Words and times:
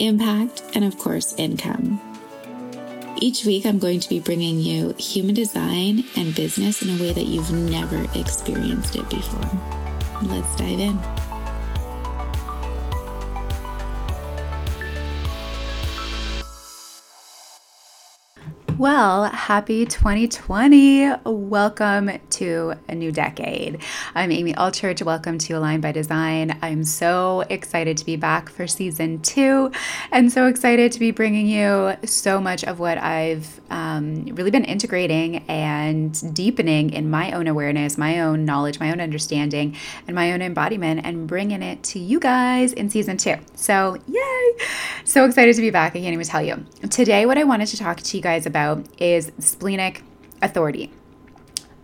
impact, 0.00 0.62
and 0.74 0.84
of 0.84 0.98
course, 0.98 1.34
income. 1.36 2.00
Each 3.18 3.44
week, 3.44 3.66
I'm 3.66 3.78
going 3.78 4.00
to 4.00 4.08
be 4.08 4.18
bringing 4.18 4.58
you 4.60 4.94
human 4.98 5.34
design 5.34 6.04
and 6.16 6.34
business 6.34 6.82
in 6.82 6.88
a 6.90 7.02
way 7.02 7.12
that 7.12 7.26
you've 7.26 7.52
never 7.52 8.06
experienced 8.18 8.96
it 8.96 9.08
before. 9.10 9.60
Let's 10.22 10.56
dive 10.56 10.80
in. 10.80 11.19
Well, 18.80 19.24
happy 19.24 19.84
2020. 19.84 21.12
Welcome 21.26 22.12
to 22.30 22.72
a 22.88 22.94
new 22.94 23.12
decade. 23.12 23.82
I'm 24.14 24.32
Amy 24.32 24.54
Allchurch. 24.54 25.04
Welcome 25.04 25.36
to 25.36 25.52
Align 25.52 25.82
by 25.82 25.92
Design. 25.92 26.58
I'm 26.62 26.84
so 26.84 27.42
excited 27.50 27.98
to 27.98 28.06
be 28.06 28.16
back 28.16 28.48
for 28.48 28.66
season 28.66 29.20
two 29.20 29.70
and 30.10 30.32
so 30.32 30.46
excited 30.46 30.92
to 30.92 30.98
be 30.98 31.10
bringing 31.10 31.46
you 31.46 31.94
so 32.06 32.40
much 32.40 32.64
of 32.64 32.80
what 32.80 32.96
I've 32.96 33.60
um, 33.68 34.24
really 34.24 34.50
been 34.50 34.64
integrating 34.64 35.44
and 35.46 36.34
deepening 36.34 36.88
in 36.88 37.10
my 37.10 37.32
own 37.32 37.48
awareness, 37.48 37.98
my 37.98 38.20
own 38.20 38.46
knowledge, 38.46 38.80
my 38.80 38.90
own 38.92 39.02
understanding, 39.02 39.76
and 40.06 40.14
my 40.14 40.32
own 40.32 40.40
embodiment, 40.40 41.04
and 41.04 41.26
bringing 41.26 41.62
it 41.62 41.82
to 41.82 41.98
you 41.98 42.18
guys 42.18 42.72
in 42.72 42.88
season 42.88 43.18
two. 43.18 43.34
So, 43.56 43.98
yay! 44.08 44.52
So 45.04 45.26
excited 45.26 45.54
to 45.56 45.60
be 45.60 45.68
back. 45.68 45.94
I 45.94 46.00
can't 46.00 46.14
even 46.14 46.24
tell 46.24 46.42
you. 46.42 46.64
Today, 46.88 47.26
what 47.26 47.36
I 47.36 47.44
wanted 47.44 47.66
to 47.68 47.76
talk 47.76 47.98
to 48.00 48.16
you 48.16 48.22
guys 48.22 48.46
about 48.46 48.69
about 48.72 48.86
is 49.00 49.32
splenic 49.38 50.02
authority. 50.42 50.92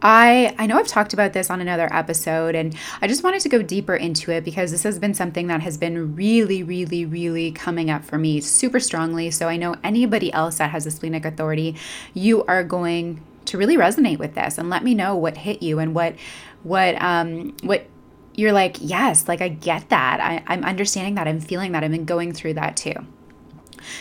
I 0.03 0.55
I 0.59 0.67
know 0.67 0.79
I've 0.79 0.87
talked 0.87 1.15
about 1.15 1.33
this 1.33 1.51
on 1.51 1.61
another 1.61 1.89
episode 1.93 2.55
and 2.55 2.77
I 3.01 3.09
just 3.09 3.25
wanted 3.25 3.41
to 3.41 3.49
go 3.49 3.63
deeper 3.63 3.97
into 3.97 4.31
it 4.31 4.45
because 4.45 4.71
this 4.71 4.83
has 4.83 4.99
been 4.99 5.15
something 5.15 5.47
that 5.47 5.63
has 5.63 5.79
been 5.79 6.15
really 6.15 6.63
really 6.63 7.07
really 7.07 7.51
coming 7.51 7.91
up 7.91 8.05
for 8.05 8.19
me 8.19 8.41
super 8.41 8.79
strongly. 8.79 9.31
So 9.31 9.49
I 9.49 9.57
know 9.57 9.75
anybody 9.83 10.33
else 10.33 10.59
that 10.59 10.71
has 10.71 10.87
a 10.87 10.91
splenic 10.91 11.25
authority, 11.25 11.77
you 12.13 12.45
are 12.45 12.63
going 12.63 13.23
to 13.47 13.59
really 13.59 13.77
resonate 13.77 14.19
with 14.19 14.35
this 14.35 14.59
and 14.59 14.69
let 14.69 14.85
me 14.85 14.95
know 14.95 15.17
what 15.17 15.39
hit 15.39 15.63
you 15.63 15.79
and 15.79 15.95
what 15.95 16.15
what 16.63 17.01
um 17.01 17.57
what 17.63 17.87
you're 18.35 18.53
like, 18.53 18.77
yes, 18.81 19.29
like 19.29 19.41
I 19.41 19.49
get 19.49 19.89
that. 19.89 20.21
I, 20.21 20.43
I'm 20.47 20.63
understanding 20.63 21.15
that. 21.15 21.27
I'm 21.27 21.41
feeling 21.41 21.73
that. 21.73 21.83
I've 21.83 21.91
been 21.91 22.05
going 22.05 22.33
through 22.33 22.55
that 22.55 22.77
too. 22.77 22.95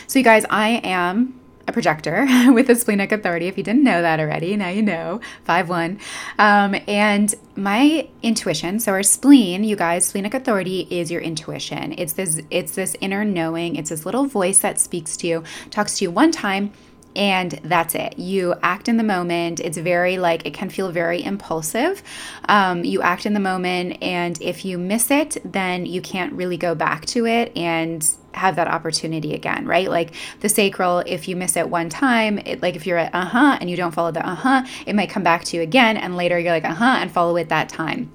So, 0.06 0.18
you 0.18 0.24
guys, 0.24 0.44
I 0.50 0.80
am 0.84 1.40
a 1.68 1.72
projector 1.72 2.26
with 2.52 2.70
a 2.70 2.74
splenic 2.74 3.12
authority. 3.12 3.46
If 3.46 3.56
you 3.58 3.64
didn't 3.64 3.84
know 3.84 4.02
that 4.02 4.20
already, 4.20 4.56
now 4.56 4.68
you 4.68 4.82
know. 4.82 5.20
5 5.44 5.68
1. 5.68 5.98
Um, 6.38 6.76
and 6.86 7.34
my 7.56 8.08
intuition, 8.22 8.80
so 8.80 8.92
our 8.92 9.02
spleen, 9.02 9.64
you 9.64 9.76
guys, 9.76 10.06
splenic 10.06 10.34
authority 10.34 10.86
is 10.90 11.10
your 11.10 11.20
intuition. 11.20 11.94
It's 11.96 12.12
this, 12.14 12.40
it's 12.50 12.74
this 12.74 12.96
inner 13.00 13.24
knowing, 13.24 13.76
it's 13.76 13.90
this 13.90 14.04
little 14.04 14.26
voice 14.26 14.58
that 14.60 14.78
speaks 14.78 15.16
to 15.18 15.26
you, 15.26 15.44
talks 15.70 15.98
to 15.98 16.04
you 16.04 16.10
one 16.10 16.32
time 16.32 16.72
and 17.16 17.52
that's 17.64 17.94
it. 17.94 18.18
You 18.18 18.54
act 18.62 18.88
in 18.88 18.98
the 18.98 19.02
moment. 19.02 19.58
It's 19.60 19.78
very 19.78 20.18
like, 20.18 20.46
it 20.46 20.54
can 20.54 20.68
feel 20.68 20.92
very 20.92 21.24
impulsive. 21.24 22.02
Um, 22.48 22.84
you 22.84 23.02
act 23.02 23.26
in 23.26 23.34
the 23.34 23.40
moment, 23.40 23.98
and 24.02 24.40
if 24.40 24.64
you 24.64 24.78
miss 24.78 25.10
it, 25.10 25.38
then 25.44 25.86
you 25.86 26.00
can't 26.02 26.32
really 26.34 26.56
go 26.56 26.74
back 26.74 27.06
to 27.06 27.26
it 27.26 27.56
and 27.56 28.08
have 28.32 28.56
that 28.56 28.68
opportunity 28.68 29.34
again, 29.34 29.66
right? 29.66 29.88
Like 29.88 30.14
the 30.40 30.48
sacral, 30.48 30.98
if 30.98 31.26
you 31.26 31.36
miss 31.36 31.56
it 31.56 31.70
one 31.70 31.88
time, 31.88 32.38
it, 32.38 32.60
like 32.60 32.76
if 32.76 32.86
you're 32.86 32.98
at 32.98 33.14
uh 33.14 33.24
huh 33.24 33.56
and 33.60 33.70
you 33.70 33.76
don't 33.76 33.92
follow 33.92 34.10
the 34.10 34.26
uh 34.26 34.34
huh, 34.34 34.66
it 34.84 34.94
might 34.94 35.08
come 35.08 35.22
back 35.22 35.44
to 35.44 35.56
you 35.56 35.62
again, 35.62 35.96
and 35.96 36.16
later 36.16 36.38
you're 36.38 36.52
like 36.52 36.64
uh 36.64 36.74
huh 36.74 36.98
and 37.00 37.10
follow 37.10 37.36
it 37.36 37.48
that 37.48 37.70
time. 37.70 38.12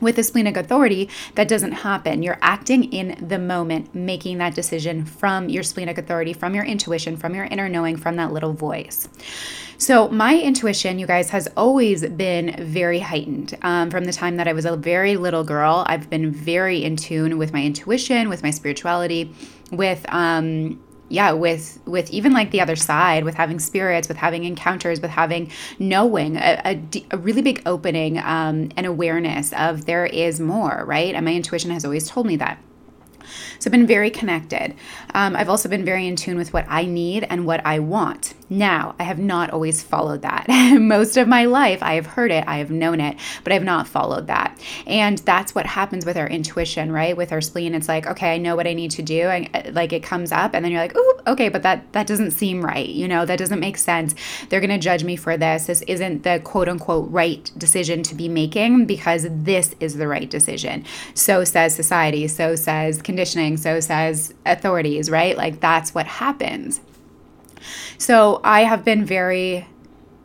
With 0.00 0.16
the 0.16 0.22
splenic 0.22 0.56
authority, 0.56 1.08
that 1.34 1.48
doesn't 1.48 1.72
happen. 1.72 2.22
You're 2.22 2.38
acting 2.40 2.84
in 2.92 3.26
the 3.26 3.38
moment, 3.38 3.94
making 3.94 4.38
that 4.38 4.54
decision 4.54 5.04
from 5.04 5.48
your 5.48 5.62
splenic 5.62 5.98
authority, 5.98 6.32
from 6.32 6.54
your 6.54 6.64
intuition, 6.64 7.16
from 7.16 7.34
your 7.34 7.44
inner 7.46 7.68
knowing, 7.68 7.96
from 7.96 8.16
that 8.16 8.32
little 8.32 8.52
voice. 8.52 9.08
So, 9.80 10.08
my 10.08 10.36
intuition, 10.36 10.98
you 10.98 11.06
guys, 11.06 11.30
has 11.30 11.48
always 11.56 12.04
been 12.04 12.56
very 12.58 12.98
heightened. 12.98 13.56
Um, 13.62 13.90
from 13.90 14.04
the 14.04 14.12
time 14.12 14.36
that 14.36 14.48
I 14.48 14.52
was 14.52 14.64
a 14.64 14.76
very 14.76 15.16
little 15.16 15.44
girl, 15.44 15.84
I've 15.86 16.10
been 16.10 16.32
very 16.32 16.82
in 16.82 16.96
tune 16.96 17.38
with 17.38 17.52
my 17.52 17.62
intuition, 17.62 18.28
with 18.28 18.42
my 18.42 18.50
spirituality, 18.50 19.32
with 19.70 20.04
um, 20.08 20.80
yeah 21.08 21.32
with 21.32 21.78
with 21.86 22.10
even 22.10 22.32
like 22.32 22.50
the 22.50 22.60
other 22.60 22.76
side 22.76 23.24
with 23.24 23.34
having 23.34 23.58
spirits 23.58 24.08
with 24.08 24.16
having 24.16 24.44
encounters 24.44 25.00
with 25.00 25.10
having 25.10 25.50
knowing 25.78 26.36
a, 26.36 26.60
a, 26.64 27.04
a 27.12 27.18
really 27.18 27.42
big 27.42 27.62
opening 27.66 28.18
um, 28.18 28.70
and 28.76 28.86
awareness 28.86 29.52
of 29.54 29.86
there 29.86 30.06
is 30.06 30.40
more 30.40 30.84
right 30.86 31.14
and 31.14 31.24
my 31.24 31.34
intuition 31.34 31.70
has 31.70 31.84
always 31.84 32.08
told 32.08 32.26
me 32.26 32.36
that 32.36 32.58
so 33.58 33.68
I've 33.68 33.72
been 33.72 33.86
very 33.86 34.10
connected. 34.10 34.74
Um, 35.14 35.36
I've 35.36 35.48
also 35.48 35.68
been 35.68 35.84
very 35.84 36.06
in 36.06 36.16
tune 36.16 36.36
with 36.36 36.52
what 36.52 36.64
I 36.68 36.84
need 36.84 37.26
and 37.28 37.44
what 37.44 37.64
I 37.66 37.78
want. 37.78 38.34
Now, 38.50 38.94
I 38.98 39.02
have 39.02 39.18
not 39.18 39.50
always 39.50 39.82
followed 39.82 40.22
that. 40.22 40.46
Most 40.80 41.18
of 41.18 41.28
my 41.28 41.44
life, 41.44 41.82
I 41.82 41.94
have 41.94 42.06
heard 42.06 42.30
it, 42.30 42.44
I 42.46 42.58
have 42.58 42.70
known 42.70 42.98
it, 42.98 43.16
but 43.44 43.52
I 43.52 43.54
have 43.54 43.64
not 43.64 43.86
followed 43.86 44.26
that. 44.28 44.58
And 44.86 45.18
that's 45.18 45.54
what 45.54 45.66
happens 45.66 46.06
with 46.06 46.16
our 46.16 46.26
intuition, 46.26 46.90
right? 46.90 47.14
With 47.14 47.30
our 47.30 47.42
spleen, 47.42 47.74
it's 47.74 47.88
like, 47.88 48.06
okay, 48.06 48.34
I 48.34 48.38
know 48.38 48.56
what 48.56 48.66
I 48.66 48.72
need 48.72 48.90
to 48.92 49.02
do. 49.02 49.22
And 49.28 49.50
uh, 49.54 49.70
like 49.72 49.92
it 49.92 50.02
comes 50.02 50.32
up, 50.32 50.54
and 50.54 50.64
then 50.64 50.72
you're 50.72 50.80
like, 50.80 50.94
oh, 50.94 51.20
okay, 51.26 51.50
but 51.50 51.62
that 51.62 51.92
that 51.92 52.06
doesn't 52.06 52.30
seem 52.30 52.64
right. 52.64 52.88
You 52.88 53.06
know, 53.06 53.26
that 53.26 53.38
doesn't 53.38 53.60
make 53.60 53.76
sense. 53.76 54.14
They're 54.48 54.60
gonna 54.60 54.78
judge 54.78 55.04
me 55.04 55.16
for 55.16 55.36
this. 55.36 55.66
This 55.66 55.82
isn't 55.82 56.22
the 56.22 56.40
quote 56.42 56.68
unquote 56.68 57.10
right 57.10 57.50
decision 57.58 58.02
to 58.04 58.14
be 58.14 58.28
making 58.28 58.86
because 58.86 59.26
this 59.30 59.74
is 59.78 59.96
the 59.96 60.08
right 60.08 60.28
decision. 60.30 60.84
So 61.12 61.44
says 61.44 61.74
society. 61.74 62.26
So 62.28 62.56
says 62.56 63.02
conditioning. 63.02 63.58
So 63.58 63.80
says 63.80 64.32
authorities. 64.46 65.10
Right? 65.10 65.36
Like 65.36 65.60
that's 65.60 65.94
what 65.94 66.06
happens. 66.06 66.80
So 67.98 68.40
I 68.44 68.64
have 68.64 68.84
been 68.84 69.04
very 69.04 69.66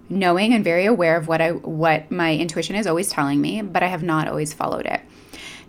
knowing 0.10 0.54
and 0.54 0.64
very 0.64 0.86
aware 0.86 1.18
of 1.18 1.28
what 1.28 1.42
I 1.42 1.52
what 1.52 2.12
my 2.12 2.36
intuition 2.36 2.76
is 2.76 2.86
always 2.86 3.10
telling 3.10 3.42
me, 3.42 3.62
but 3.62 3.84
I 3.84 3.88
have 3.88 4.04
not 4.04 4.28
always 4.28 4.54
followed 4.54 4.86
it. 4.86 5.02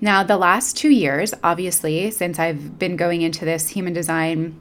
Now, 0.01 0.23
the 0.23 0.37
last 0.37 0.77
2 0.77 0.91
years, 0.91 1.33
obviously, 1.43 2.11
since 2.11 2.39
I've 2.39 2.79
been 2.79 2.97
going 2.97 3.23
into 3.23 3.45
this 3.45 3.69
human 3.69 3.93
design 3.93 4.61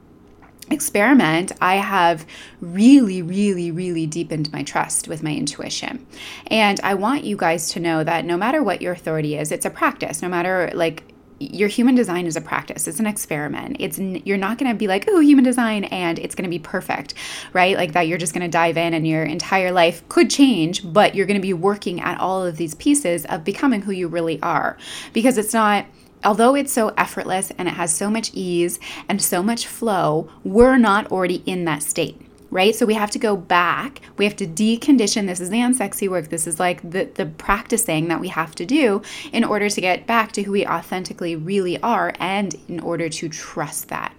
experiment, 0.70 1.52
I 1.60 1.76
have 1.76 2.26
really, 2.62 3.22
really, 3.22 3.70
really 3.70 4.06
deepened 4.06 4.54
my 4.54 4.64
trust 4.64 5.10
with 5.10 5.22
my 5.22 5.34
intuition. 5.34 6.06
And 6.48 6.80
I 6.82 6.94
want 6.94 7.26
you 7.26 7.36
guys 7.36 7.72
to 7.72 7.82
know 7.82 8.04
that 8.04 8.24
no 8.24 8.38
matter 8.38 8.64
what 8.64 8.82
your 8.82 8.94
authority 8.94 9.36
is, 9.36 9.52
it's 9.52 9.66
a 9.66 9.70
practice. 9.70 10.22
No 10.22 10.30
matter 10.30 10.72
like 10.74 11.13
your 11.40 11.70
human 11.70 11.96
design 11.96 12.26
is 12.26 12.36
a 12.36 12.42
practice. 12.42 12.88
It's 12.88 13.00
an 13.00 13.06
experiment. 13.06 13.78
It's 13.80 14.00
you're 14.00 14.38
not 14.38 14.58
going 14.58 14.72
to 14.72 14.78
be 14.78 14.88
like 14.88 15.06
oh 15.08 15.20
human 15.20 15.44
design 15.44 15.86
and 15.86 16.20
it's 16.20 16.36
going 16.36 16.44
to 16.44 16.50
be 16.50 16.60
perfect 16.60 17.14
right? 17.54 17.76
Like 17.76 17.94
that 17.94 18.08
you're 18.08 18.18
just 18.18 18.34
going 18.34 18.44
to 18.44 18.48
dive 18.48 18.78
in 18.78 18.94
and 18.94 19.08
your 19.08 19.24
entire 19.24 19.72
life 19.72 20.08
could 20.10 20.30
change 20.30 20.82
but 20.92 21.16
you're 21.16 21.26
going 21.26 21.40
to 21.40 21.42
be 21.42 21.54
working 21.54 22.02
at 22.02 22.20
all 22.20 22.44
of 22.46 22.58
these 22.58 22.76
pieces 22.76 23.26
of 23.26 23.44
becoming 23.44 23.82
who 23.82 23.92
you 23.92 24.08
really 24.08 24.42
are. 24.42 24.78
Because 25.14 25.38
it's 25.38 25.54
not 25.54 25.86
although 26.24 26.56
it's 26.56 26.72
so 26.72 26.90
effortless 26.98 27.52
and 27.58 27.68
it 27.68 27.74
has 27.74 27.94
so 27.94 28.10
much 28.10 28.32
ease 28.34 28.80
and 29.10 29.22
so 29.22 29.44
much 29.44 29.68
flow 29.68 30.30
we're 30.44 30.78
not 30.78 31.12
already 31.12 31.44
in 31.46 31.66
that 31.66 31.84
state 31.84 32.20
right? 32.54 32.76
So 32.76 32.86
we 32.86 32.94
have 32.94 33.12
to 33.12 33.20
go 33.20 33.36
back. 33.36 34.02
We 34.18 34.26
have 34.26 34.36
to 34.38 34.48
decondition. 34.48 35.28
This 35.28 35.40
is 35.40 35.50
the 35.50 35.58
unsexy 35.58 36.08
work. 36.08 36.30
This 36.30 36.46
is 36.46 36.60
like 36.60 36.88
the, 36.90 37.06
the 37.06 37.26
practicing 37.26 38.08
that 38.10 38.20
we 38.20 38.28
have 38.30 38.54
to 38.56 38.66
do 38.66 39.02
in 39.32 39.44
order 39.44 39.70
to 39.70 39.82
get 39.82 40.06
back 40.06 40.32
to 40.34 40.44
who 40.44 40.52
we 40.52 40.66
authentically 40.66 41.36
really 41.36 41.82
are 41.82 42.14
and 42.20 42.56
in 42.68 42.80
order 42.80 43.10
to 43.10 43.28
trust 43.28 43.90
that. 43.90 44.14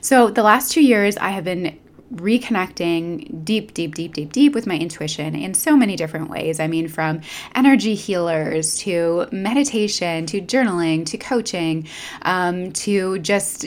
So 0.00 0.30
the 0.30 0.42
last 0.42 0.72
two 0.72 0.82
years, 0.82 1.16
I 1.16 1.30
have 1.30 1.44
been 1.44 1.78
reconnecting 2.14 3.44
deep, 3.44 3.74
deep, 3.74 3.94
deep, 3.94 4.14
deep, 4.14 4.32
deep 4.32 4.54
with 4.54 4.66
my 4.66 4.76
intuition 4.76 5.34
in 5.34 5.54
so 5.54 5.76
many 5.76 5.96
different 5.96 6.28
ways. 6.30 6.60
I 6.60 6.66
mean, 6.66 6.88
from 6.88 7.22
energy 7.54 7.94
healers 7.94 8.76
to 8.80 9.26
meditation 9.32 10.26
to 10.26 10.40
journaling 10.40 11.06
to 11.06 11.18
coaching 11.18 11.88
um, 12.22 12.72
to 12.72 13.18
just 13.20 13.66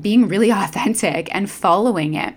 being 0.00 0.28
really 0.28 0.50
authentic 0.62 1.34
and 1.34 1.50
following 1.50 2.14
it. 2.14 2.34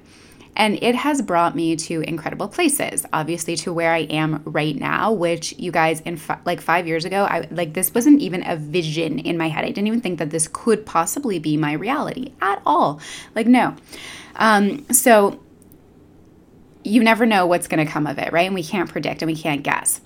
And 0.56 0.82
it 0.84 0.96
has 0.96 1.22
brought 1.22 1.56
me 1.56 1.76
to 1.76 2.02
incredible 2.02 2.48
places, 2.48 3.06
obviously 3.12 3.56
to 3.58 3.74
where 3.74 3.92
I 3.92 4.02
am 4.02 4.44
right 4.46 4.76
now, 4.76 5.12
which 5.12 5.54
you 5.58 5.72
guys 5.72 6.00
in 6.02 6.20
like 6.46 6.62
5 6.62 6.88
years 6.88 7.06
ago, 7.06 7.24
I 7.24 7.48
like 7.50 7.74
this 7.74 7.94
wasn't 7.94 8.22
even 8.22 8.46
a 8.46 8.56
vision 8.56 9.20
in 9.20 9.38
my 9.38 9.50
head. 9.50 9.66
I 9.66 9.70
didn't 9.70 9.88
even 9.88 10.02
think 10.02 10.20
that 10.20 10.30
this 10.30 10.48
could 10.48 10.86
possibly 10.86 11.40
be 11.40 11.58
my 11.58 11.74
reality 11.74 12.34
at 12.42 12.62
all. 12.66 13.00
Like 13.36 13.48
no. 13.48 13.76
Um 14.36 14.86
so 14.92 15.40
you 16.84 17.04
never 17.04 17.26
know 17.26 17.46
what's 17.46 17.68
going 17.68 17.86
to 17.86 17.90
come 17.90 18.06
of 18.06 18.18
it, 18.18 18.34
right? 18.34 18.46
And 18.46 18.54
we 18.54 18.64
can't 18.64 18.90
predict 18.90 19.22
and 19.22 19.32
we 19.32 19.38
can't 19.38 19.64
guess 19.64 20.02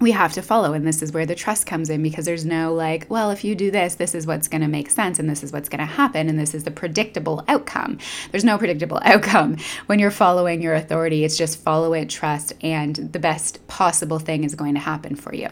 we 0.00 0.10
have 0.10 0.32
to 0.34 0.42
follow. 0.42 0.72
And 0.72 0.86
this 0.86 1.02
is 1.02 1.12
where 1.12 1.26
the 1.26 1.34
trust 1.34 1.66
comes 1.66 1.90
in 1.90 2.02
because 2.02 2.24
there's 2.24 2.44
no 2.44 2.74
like, 2.74 3.06
well, 3.08 3.30
if 3.30 3.44
you 3.44 3.54
do 3.54 3.70
this, 3.70 3.94
this 3.94 4.14
is 4.14 4.26
what's 4.26 4.48
going 4.48 4.60
to 4.60 4.68
make 4.68 4.90
sense 4.90 5.18
and 5.18 5.28
this 5.28 5.42
is 5.42 5.52
what's 5.52 5.68
going 5.68 5.80
to 5.80 5.84
happen 5.84 6.28
and 6.28 6.38
this 6.38 6.54
is 6.54 6.64
the 6.64 6.70
predictable 6.70 7.44
outcome. 7.48 7.98
There's 8.30 8.44
no 8.44 8.58
predictable 8.58 9.00
outcome 9.04 9.56
when 9.86 9.98
you're 9.98 10.10
following 10.10 10.60
your 10.60 10.74
authority. 10.74 11.24
It's 11.24 11.36
just 11.36 11.58
follow 11.58 11.92
it, 11.94 12.08
trust, 12.08 12.52
and 12.62 12.96
the 12.96 13.18
best 13.18 13.66
possible 13.68 14.18
thing 14.18 14.44
is 14.44 14.54
going 14.54 14.74
to 14.74 14.80
happen 14.80 15.16
for 15.16 15.34
you. 15.34 15.48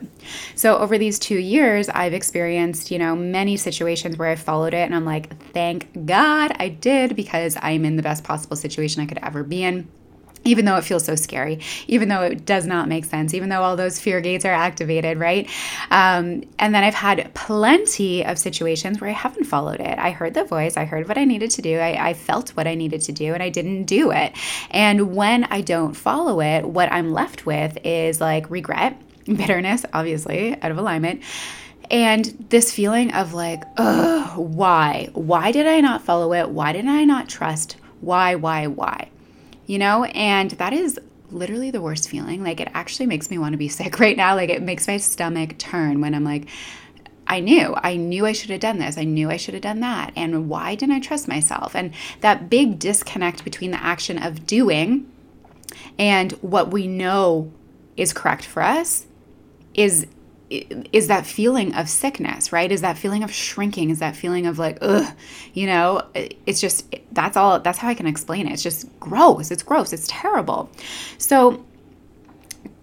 So 0.54 0.78
over 0.78 0.98
these 0.98 1.18
two 1.18 1.38
years, 1.38 1.88
I've 1.88 2.14
experienced, 2.14 2.90
you 2.90 2.98
know, 2.98 3.16
many 3.16 3.56
situations 3.56 4.16
where 4.18 4.28
I 4.28 4.36
followed 4.36 4.74
it 4.74 4.84
and 4.84 4.94
I'm 4.94 5.04
like, 5.04 5.52
thank 5.52 6.06
God 6.06 6.52
I 6.58 6.68
did 6.68 7.16
because 7.16 7.56
I'm 7.62 7.84
in 7.84 7.96
the 7.96 8.02
best 8.02 8.24
possible 8.24 8.56
situation 8.56 9.02
I 9.02 9.06
could 9.06 9.18
ever 9.22 9.42
be 9.42 9.62
in 9.62 9.88
even 10.44 10.64
though 10.64 10.76
it 10.76 10.84
feels 10.84 11.04
so 11.04 11.14
scary, 11.14 11.60
even 11.88 12.08
though 12.08 12.22
it 12.22 12.44
does 12.44 12.66
not 12.66 12.88
make 12.88 13.04
sense, 13.04 13.34
even 13.34 13.48
though 13.48 13.62
all 13.62 13.76
those 13.76 13.98
fear 13.98 14.20
gates 14.20 14.44
are 14.44 14.52
activated, 14.52 15.18
right? 15.18 15.48
Um, 15.90 16.44
and 16.58 16.74
then 16.74 16.84
I've 16.84 16.94
had 16.94 17.32
plenty 17.34 18.24
of 18.24 18.38
situations 18.38 19.00
where 19.00 19.10
I 19.10 19.14
haven't 19.14 19.44
followed 19.44 19.80
it. 19.80 19.98
I 19.98 20.10
heard 20.10 20.34
the 20.34 20.44
voice, 20.44 20.76
I 20.76 20.84
heard 20.84 21.08
what 21.08 21.18
I 21.18 21.24
needed 21.24 21.50
to 21.52 21.62
do, 21.62 21.78
I, 21.78 22.10
I 22.10 22.14
felt 22.14 22.50
what 22.50 22.66
I 22.66 22.74
needed 22.74 23.00
to 23.02 23.12
do, 23.12 23.34
and 23.34 23.42
I 23.42 23.48
didn't 23.48 23.84
do 23.84 24.10
it. 24.10 24.32
And 24.70 25.14
when 25.14 25.44
I 25.44 25.60
don't 25.60 25.94
follow 25.94 26.40
it, 26.40 26.64
what 26.64 26.92
I'm 26.92 27.12
left 27.12 27.46
with 27.46 27.78
is 27.84 28.20
like 28.20 28.50
regret, 28.50 29.00
bitterness, 29.24 29.84
obviously, 29.92 30.60
out 30.60 30.70
of 30.70 30.78
alignment 30.78 31.22
and 31.90 32.24
this 32.48 32.72
feeling 32.72 33.12
of 33.12 33.34
like, 33.34 33.62
ugh, 33.76 34.38
why? 34.38 35.10
Why 35.12 35.52
did 35.52 35.66
I 35.66 35.80
not 35.80 36.02
follow 36.02 36.32
it? 36.32 36.48
Why 36.48 36.72
did 36.72 36.86
I 36.86 37.04
not 37.04 37.28
trust? 37.28 37.76
Why, 38.00 38.36
why, 38.36 38.66
why? 38.68 39.10
You 39.66 39.78
know? 39.78 40.04
And 40.04 40.52
that 40.52 40.72
is 40.72 40.98
literally 41.30 41.70
the 41.70 41.80
worst 41.80 42.08
feeling. 42.08 42.42
Like, 42.42 42.60
it 42.60 42.68
actually 42.74 43.06
makes 43.06 43.30
me 43.30 43.38
want 43.38 43.52
to 43.52 43.58
be 43.58 43.68
sick 43.68 43.98
right 44.00 44.16
now. 44.16 44.34
Like, 44.34 44.50
it 44.50 44.62
makes 44.62 44.86
my 44.86 44.96
stomach 44.96 45.58
turn 45.58 46.00
when 46.00 46.14
I'm 46.14 46.24
like, 46.24 46.48
I 47.26 47.40
knew, 47.40 47.74
I 47.76 47.96
knew 47.96 48.26
I 48.26 48.32
should 48.32 48.50
have 48.50 48.60
done 48.60 48.78
this. 48.78 48.98
I 48.98 49.04
knew 49.04 49.30
I 49.30 49.38
should 49.38 49.54
have 49.54 49.62
done 49.62 49.80
that. 49.80 50.12
And 50.14 50.48
why 50.48 50.74
didn't 50.74 50.94
I 50.94 51.00
trust 51.00 51.26
myself? 51.26 51.74
And 51.74 51.94
that 52.20 52.50
big 52.50 52.78
disconnect 52.78 53.44
between 53.44 53.70
the 53.70 53.82
action 53.82 54.22
of 54.22 54.46
doing 54.46 55.10
and 55.98 56.32
what 56.32 56.70
we 56.70 56.86
know 56.86 57.50
is 57.96 58.12
correct 58.12 58.44
for 58.44 58.62
us 58.62 59.06
is 59.74 60.06
is 60.50 61.08
that 61.08 61.26
feeling 61.26 61.74
of 61.74 61.88
sickness, 61.88 62.52
right? 62.52 62.70
Is 62.70 62.82
that 62.82 62.98
feeling 62.98 63.22
of 63.22 63.32
shrinking? 63.32 63.90
Is 63.90 63.98
that 64.00 64.14
feeling 64.14 64.46
of 64.46 64.58
like, 64.58 64.78
ugh, 64.80 65.12
you 65.52 65.66
know, 65.66 66.02
it's 66.14 66.60
just, 66.60 66.94
that's 67.12 67.36
all, 67.36 67.60
that's 67.60 67.78
how 67.78 67.88
I 67.88 67.94
can 67.94 68.06
explain 68.06 68.46
it. 68.46 68.52
It's 68.52 68.62
just 68.62 68.88
gross. 69.00 69.50
It's 69.50 69.62
gross. 69.62 69.92
It's 69.92 70.06
terrible. 70.08 70.70
So, 71.18 71.64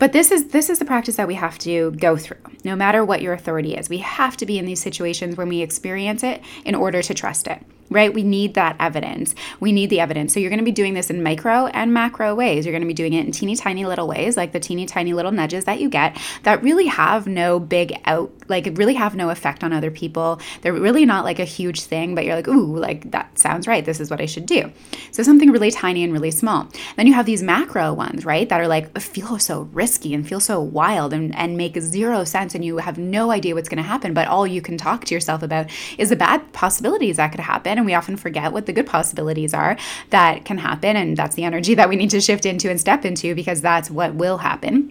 but 0.01 0.13
this 0.13 0.31
is 0.31 0.47
this 0.47 0.71
is 0.71 0.79
the 0.79 0.85
practice 0.85 1.17
that 1.17 1.27
we 1.27 1.35
have 1.35 1.59
to 1.59 1.91
go 1.91 2.17
through 2.17 2.41
no 2.63 2.75
matter 2.75 3.05
what 3.05 3.21
your 3.21 3.33
authority 3.33 3.75
is 3.75 3.87
we 3.87 3.99
have 3.99 4.35
to 4.35 4.47
be 4.47 4.57
in 4.57 4.65
these 4.65 4.81
situations 4.81 5.37
when 5.37 5.47
we 5.47 5.61
experience 5.61 6.23
it 6.23 6.41
in 6.65 6.73
order 6.73 7.03
to 7.03 7.13
trust 7.13 7.45
it 7.45 7.63
right? 7.91 8.13
We 8.13 8.23
need 8.23 8.53
that 8.53 8.77
evidence. 8.79 9.35
We 9.59 9.73
need 9.73 9.89
the 9.89 9.99
evidence. 9.99 10.33
So 10.33 10.39
you're 10.39 10.49
going 10.49 10.59
to 10.59 10.65
be 10.65 10.71
doing 10.71 10.93
this 10.93 11.09
in 11.09 11.21
micro 11.21 11.67
and 11.67 11.93
macro 11.93 12.33
ways. 12.33 12.65
You're 12.65 12.71
going 12.71 12.81
to 12.81 12.87
be 12.87 12.93
doing 12.93 13.13
it 13.13 13.25
in 13.25 13.31
teeny 13.31 13.55
tiny 13.55 13.85
little 13.85 14.07
ways, 14.07 14.37
like 14.37 14.53
the 14.53 14.59
teeny 14.61 14.85
tiny 14.85 15.13
little 15.13 15.31
nudges 15.31 15.65
that 15.65 15.81
you 15.81 15.89
get 15.89 16.17
that 16.43 16.63
really 16.63 16.87
have 16.87 17.27
no 17.27 17.59
big 17.59 17.99
out, 18.05 18.31
like 18.47 18.69
really 18.75 18.93
have 18.93 19.13
no 19.13 19.29
effect 19.29 19.63
on 19.63 19.73
other 19.73 19.91
people. 19.91 20.39
They're 20.61 20.73
really 20.73 21.05
not 21.05 21.25
like 21.25 21.39
a 21.39 21.45
huge 21.45 21.81
thing, 21.81 22.15
but 22.15 22.23
you're 22.23 22.35
like, 22.35 22.47
ooh, 22.47 22.77
like 22.77 23.11
that 23.11 23.37
sounds 23.37 23.67
right. 23.67 23.83
This 23.83 23.99
is 23.99 24.09
what 24.09 24.21
I 24.21 24.25
should 24.25 24.45
do. 24.45 24.71
So 25.11 25.21
something 25.21 25.51
really 25.51 25.69
tiny 25.69 26.03
and 26.05 26.13
really 26.13 26.31
small. 26.31 26.69
Then 26.95 27.07
you 27.07 27.13
have 27.13 27.25
these 27.25 27.43
macro 27.43 27.93
ones, 27.93 28.23
right? 28.23 28.47
That 28.47 28.61
are 28.61 28.69
like 28.69 28.97
feel 28.99 29.37
so 29.37 29.63
risky 29.73 29.90
and 30.05 30.27
feel 30.27 30.39
so 30.39 30.59
wild 30.59 31.13
and, 31.13 31.35
and 31.35 31.57
make 31.57 31.77
zero 31.79 32.23
sense 32.23 32.55
and 32.55 32.63
you 32.63 32.77
have 32.77 32.97
no 32.97 33.31
idea 33.31 33.55
what's 33.55 33.69
going 33.69 33.77
to 33.77 33.83
happen, 33.83 34.13
but 34.13 34.27
all 34.27 34.47
you 34.47 34.61
can 34.61 34.77
talk 34.77 35.05
to 35.05 35.13
yourself 35.13 35.43
about 35.43 35.69
is 35.97 36.09
the 36.09 36.15
bad 36.15 36.51
possibilities 36.53 37.17
that 37.17 37.29
could 37.31 37.39
happen 37.39 37.77
and 37.77 37.85
we 37.85 37.93
often 37.93 38.17
forget 38.17 38.51
what 38.51 38.65
the 38.65 38.73
good 38.73 38.87
possibilities 38.87 39.53
are 39.53 39.77
that 40.09 40.45
can 40.45 40.57
happen. 40.57 40.95
And 40.95 41.17
that's 41.17 41.35
the 41.35 41.43
energy 41.43 41.75
that 41.75 41.89
we 41.89 41.95
need 41.95 42.09
to 42.11 42.21
shift 42.21 42.45
into 42.45 42.69
and 42.69 42.79
step 42.79 43.05
into 43.05 43.35
because 43.35 43.61
that's 43.61 43.89
what 43.91 44.15
will 44.15 44.39
happen. 44.39 44.90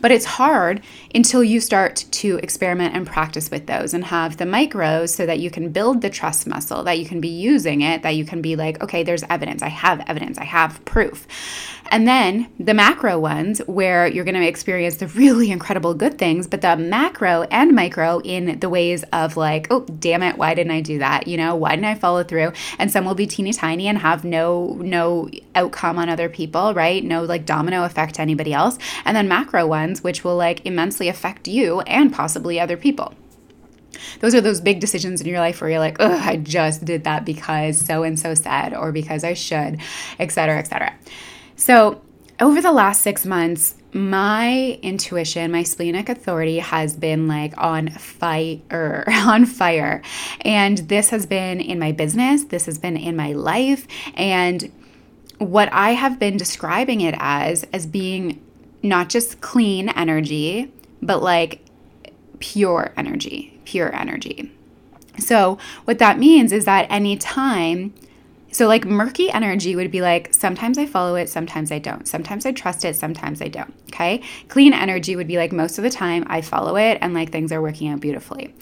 But 0.00 0.10
it's 0.10 0.24
hard 0.24 0.82
until 1.14 1.42
you 1.42 1.60
start 1.60 2.04
to 2.10 2.36
experiment 2.38 2.94
and 2.94 3.06
practice 3.06 3.50
with 3.50 3.66
those 3.66 3.94
and 3.94 4.04
have 4.04 4.36
the 4.36 4.44
micros 4.44 5.10
so 5.10 5.26
that 5.26 5.38
you 5.38 5.50
can 5.50 5.70
build 5.70 6.02
the 6.02 6.10
trust 6.10 6.46
muscle, 6.46 6.84
that 6.84 6.98
you 6.98 7.06
can 7.06 7.20
be 7.20 7.28
using 7.28 7.80
it, 7.80 8.02
that 8.02 8.16
you 8.16 8.24
can 8.24 8.42
be 8.42 8.56
like, 8.56 8.82
okay, 8.82 9.02
there's 9.02 9.22
evidence. 9.24 9.62
I 9.62 9.68
have 9.68 10.04
evidence. 10.08 10.38
I 10.38 10.44
have 10.44 10.84
proof. 10.84 11.26
And 11.90 12.06
then 12.06 12.48
the 12.58 12.74
macro 12.74 13.18
ones 13.18 13.60
where 13.66 14.06
you're 14.06 14.24
going 14.24 14.34
to 14.34 14.46
experience 14.46 14.96
the 14.96 15.06
really 15.08 15.50
incredible 15.50 15.94
good 15.94 16.18
things, 16.18 16.46
but 16.46 16.60
the 16.60 16.76
macro 16.76 17.42
and 17.44 17.74
micro 17.74 18.20
in 18.20 18.58
the 18.58 18.68
ways 18.68 19.04
of 19.12 19.36
like, 19.36 19.68
oh, 19.70 19.80
damn 19.98 20.22
it, 20.22 20.36
why 20.36 20.54
didn't 20.54 20.72
I 20.72 20.80
do 20.80 20.98
that? 20.98 21.28
You 21.28 21.36
know, 21.36 21.54
why 21.54 21.70
didn't 21.70 21.86
I 21.86 21.94
follow 21.94 22.24
through? 22.24 22.52
And 22.78 22.90
some 22.90 23.04
will 23.04 23.14
be 23.14 23.26
teeny 23.26 23.52
tiny 23.52 23.86
and 23.86 23.98
have 23.98 24.24
no 24.24 24.78
no 24.80 25.30
outcome 25.54 25.98
on 25.98 26.08
other 26.08 26.28
people, 26.28 26.74
right? 26.74 27.02
No 27.04 27.22
like 27.24 27.46
domino 27.46 27.84
effect 27.84 28.16
to 28.16 28.22
anybody 28.22 28.52
else. 28.52 28.78
And 29.04 29.16
then 29.16 29.28
macro 29.28 29.55
ones 29.64 30.02
which 30.02 30.24
will 30.24 30.36
like 30.36 30.66
immensely 30.66 31.08
affect 31.08 31.46
you 31.46 31.80
and 31.82 32.12
possibly 32.12 32.58
other 32.58 32.76
people 32.76 33.14
those 34.20 34.34
are 34.34 34.40
those 34.40 34.60
big 34.60 34.80
decisions 34.80 35.20
in 35.20 35.26
your 35.26 35.38
life 35.38 35.60
where 35.60 35.70
you're 35.70 35.78
like, 35.78 35.96
oh, 36.00 36.12
I 36.12 36.36
just 36.36 36.84
did 36.84 37.04
that 37.04 37.24
because 37.24 37.78
so 37.78 38.02
and 38.02 38.18
so 38.18 38.34
said, 38.34 38.74
or 38.74 38.92
because 38.92 39.24
I 39.24 39.34
should, 39.34 39.80
et 40.18 40.32
cetera, 40.32 40.58
et 40.58 40.66
cetera. 40.66 40.94
So, 41.56 42.02
over 42.38 42.60
the 42.60 42.72
last 42.72 43.00
six 43.00 43.24
months, 43.24 43.76
my 43.94 44.78
intuition, 44.82 45.50
my 45.50 45.62
splenic 45.62 46.10
authority 46.10 46.58
has 46.58 46.94
been 46.94 47.28
like 47.28 47.56
on 47.56 47.88
fire, 47.88 49.04
on 49.08 49.46
fire. 49.46 50.02
And 50.42 50.78
this 50.78 51.08
has 51.10 51.24
been 51.24 51.60
in 51.60 51.78
my 51.78 51.92
business, 51.92 52.44
this 52.44 52.66
has 52.66 52.78
been 52.78 52.96
in 52.96 53.16
my 53.16 53.32
life. 53.32 53.86
And 54.14 54.70
what 55.38 55.72
I 55.72 55.90
have 55.90 56.18
been 56.18 56.36
describing 56.36 57.00
it 57.00 57.14
as, 57.18 57.64
as 57.72 57.86
being 57.86 58.42
not 58.86 59.08
just 59.08 59.40
clean 59.40 59.88
energy, 59.90 60.72
but 61.02 61.22
like 61.22 61.60
pure 62.38 62.92
energy, 62.96 63.58
pure 63.64 63.94
energy. 63.94 64.52
So, 65.18 65.58
what 65.84 65.98
that 65.98 66.18
means 66.18 66.52
is 66.52 66.66
that 66.66 66.86
anytime 66.90 67.94
so, 68.56 68.66
like 68.68 68.86
murky 68.86 69.30
energy 69.30 69.76
would 69.76 69.90
be 69.90 70.00
like, 70.00 70.32
sometimes 70.32 70.78
I 70.78 70.86
follow 70.86 71.14
it, 71.16 71.28
sometimes 71.28 71.70
I 71.70 71.78
don't. 71.78 72.08
Sometimes 72.08 72.46
I 72.46 72.52
trust 72.52 72.86
it, 72.86 72.96
sometimes 72.96 73.42
I 73.42 73.48
don't. 73.48 73.74
Okay. 73.88 74.22
Clean 74.48 74.72
energy 74.72 75.14
would 75.14 75.26
be 75.26 75.36
like, 75.36 75.52
most 75.52 75.76
of 75.76 75.84
the 75.84 75.90
time 75.90 76.24
I 76.26 76.40
follow 76.40 76.76
it 76.76 76.96
and 77.02 77.12
like 77.12 77.30
things 77.30 77.52
are 77.52 77.60
working 77.60 77.88
out 77.88 78.00
beautifully. 78.00 78.54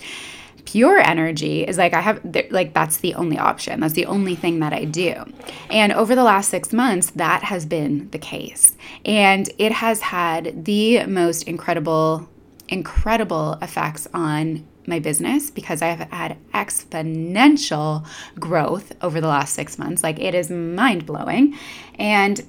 Pure 0.65 0.99
energy 1.01 1.63
is 1.63 1.79
like, 1.79 1.95
I 1.95 2.01
have, 2.01 2.21
like, 2.51 2.75
that's 2.75 2.99
the 2.99 3.15
only 3.15 3.39
option. 3.39 3.81
That's 3.81 3.95
the 3.95 4.07
only 4.07 4.35
thing 4.35 4.61
that 4.61 4.73
I 4.73 4.85
do. 4.85 5.25
And 5.71 5.93
over 5.93 6.15
the 6.15 6.25
last 6.25 6.49
six 6.49 6.73
months, 6.73 7.11
that 7.11 7.43
has 7.43 7.67
been 7.67 8.09
the 8.11 8.19
case. 8.19 8.77
And 9.05 9.49
it 9.59 9.73
has 9.73 10.01
had 10.01 10.65
the 10.65 11.05
most 11.07 11.45
incredible, 11.45 12.29
incredible 12.69 13.59
effects 13.61 14.09
on 14.15 14.67
my 14.87 14.99
business 14.99 15.51
because 15.51 15.83
I've 15.83 16.01
had 16.11 16.37
exponential 16.53 18.07
growth 18.39 18.93
over 19.03 19.21
the 19.21 19.29
last 19.29 19.55
six 19.55 19.79
months. 19.79 20.03
Like 20.03 20.19
it 20.19 20.35
is 20.35 20.51
mind 20.51 21.07
blowing. 21.07 21.57
And 21.99 22.43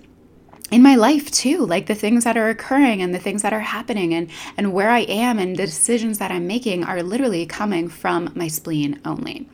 in 0.72 0.82
my 0.82 0.96
life 0.96 1.30
too 1.32 1.66
like 1.66 1.86
the 1.86 1.96
things 1.96 2.24
that 2.24 2.38
are 2.38 2.50
occurring 2.50 3.02
and 3.02 3.14
the 3.14 3.20
things 3.20 3.42
that 3.42 3.54
are 3.54 3.60
happening 3.60 4.14
and 4.14 4.30
and 4.58 4.74
where 4.74 4.90
i 4.90 5.00
am 5.02 5.38
and 5.38 5.58
the 5.58 5.66
decisions 5.66 6.18
that 6.18 6.32
i'm 6.32 6.48
making 6.48 6.84
are 6.84 7.04
literally 7.04 7.46
coming 7.46 7.88
from 7.88 8.32
my 8.36 8.48
spleen 8.48 9.00
only 9.06 9.48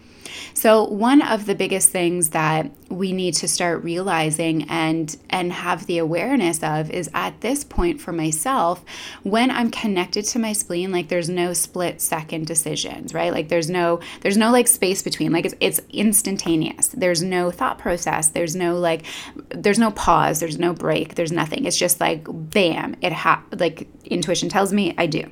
so 0.54 0.86
one 0.86 1.22
of 1.22 1.46
the 1.46 1.56
biggest 1.56 1.90
things 1.90 2.30
that 2.30 2.72
we 2.90 3.14
need 3.14 3.34
to 3.36 3.48
start 3.48 3.84
realizing 3.84 4.64
and 4.70 5.18
and 5.30 5.52
have 5.54 5.86
the 5.86 5.98
awareness 5.98 6.62
of 6.62 6.92
is 6.92 7.10
at 7.14 7.40
this 7.42 7.64
point 7.64 8.02
for 8.02 8.12
myself 8.12 8.84
when 9.24 9.50
I'm 9.50 9.72
connected 9.72 10.26
to 10.26 10.40
my 10.40 10.54
spleen 10.54 10.92
like 10.92 11.08
there's 11.08 11.30
no 11.30 11.54
split 11.54 12.02
second 12.02 12.48
decisions, 12.48 13.14
right? 13.14 13.32
Like 13.32 13.50
there's 13.50 13.70
no 13.70 14.00
there's 14.22 14.38
no 14.38 14.52
like 14.52 14.68
space 14.68 15.02
between 15.02 15.32
like 15.32 15.46
it's 15.46 15.56
it's 15.60 15.82
instantaneous. 15.90 16.90
There's 16.90 17.24
no 17.24 17.52
thought 17.52 17.80
process, 17.80 18.30
there's 18.30 18.56
no 18.56 18.78
like 18.78 19.04
there's 19.50 19.80
no 19.80 19.92
pause, 19.92 20.40
there's 20.40 20.60
no 20.60 20.74
break, 20.74 21.16
there's 21.16 21.32
nothing. 21.32 21.66
It's 21.66 21.78
just 21.78 22.00
like 22.00 22.26
bam, 22.28 22.96
it 23.02 23.14
ha 23.14 23.44
like 23.52 23.88
intuition 24.06 24.50
tells 24.50 24.74
me 24.74 24.94
I 24.98 25.06
do 25.06 25.32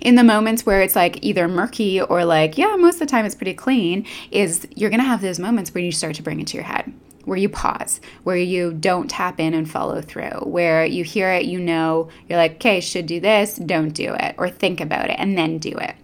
in 0.00 0.14
the 0.14 0.24
moments 0.24 0.64
where 0.66 0.82
it's 0.82 0.96
like 0.96 1.18
either 1.22 1.48
murky 1.48 2.00
or 2.00 2.24
like, 2.24 2.58
yeah, 2.58 2.76
most 2.76 2.94
of 2.94 3.00
the 3.00 3.06
time 3.06 3.24
it's 3.24 3.34
pretty 3.34 3.54
clean, 3.54 4.06
is 4.30 4.66
you're 4.74 4.90
going 4.90 5.00
to 5.00 5.06
have 5.06 5.20
those 5.22 5.38
moments 5.38 5.74
where 5.74 5.84
you 5.84 5.92
start 5.92 6.16
to 6.16 6.22
bring 6.22 6.40
it 6.40 6.46
to 6.48 6.56
your 6.56 6.64
head. 6.64 6.92
where 7.24 7.38
you 7.38 7.48
pause, 7.48 8.00
where 8.22 8.36
you 8.36 8.72
don't 8.72 9.08
tap 9.08 9.40
in 9.40 9.54
and 9.54 9.70
follow 9.70 10.00
through, 10.00 10.40
where 10.42 10.84
you 10.84 11.04
hear 11.04 11.30
it, 11.30 11.44
you 11.44 11.58
know, 11.58 12.08
you're 12.28 12.38
like, 12.38 12.56
okay, 12.56 12.80
should 12.80 13.06
do 13.06 13.20
this, 13.20 13.56
don't 13.56 13.90
do 13.90 14.14
it, 14.14 14.34
or 14.38 14.48
think 14.48 14.80
about 14.80 15.10
it 15.10 15.16
and 15.18 15.36
then 15.36 15.58
do 15.58 15.70
it. 15.70 15.94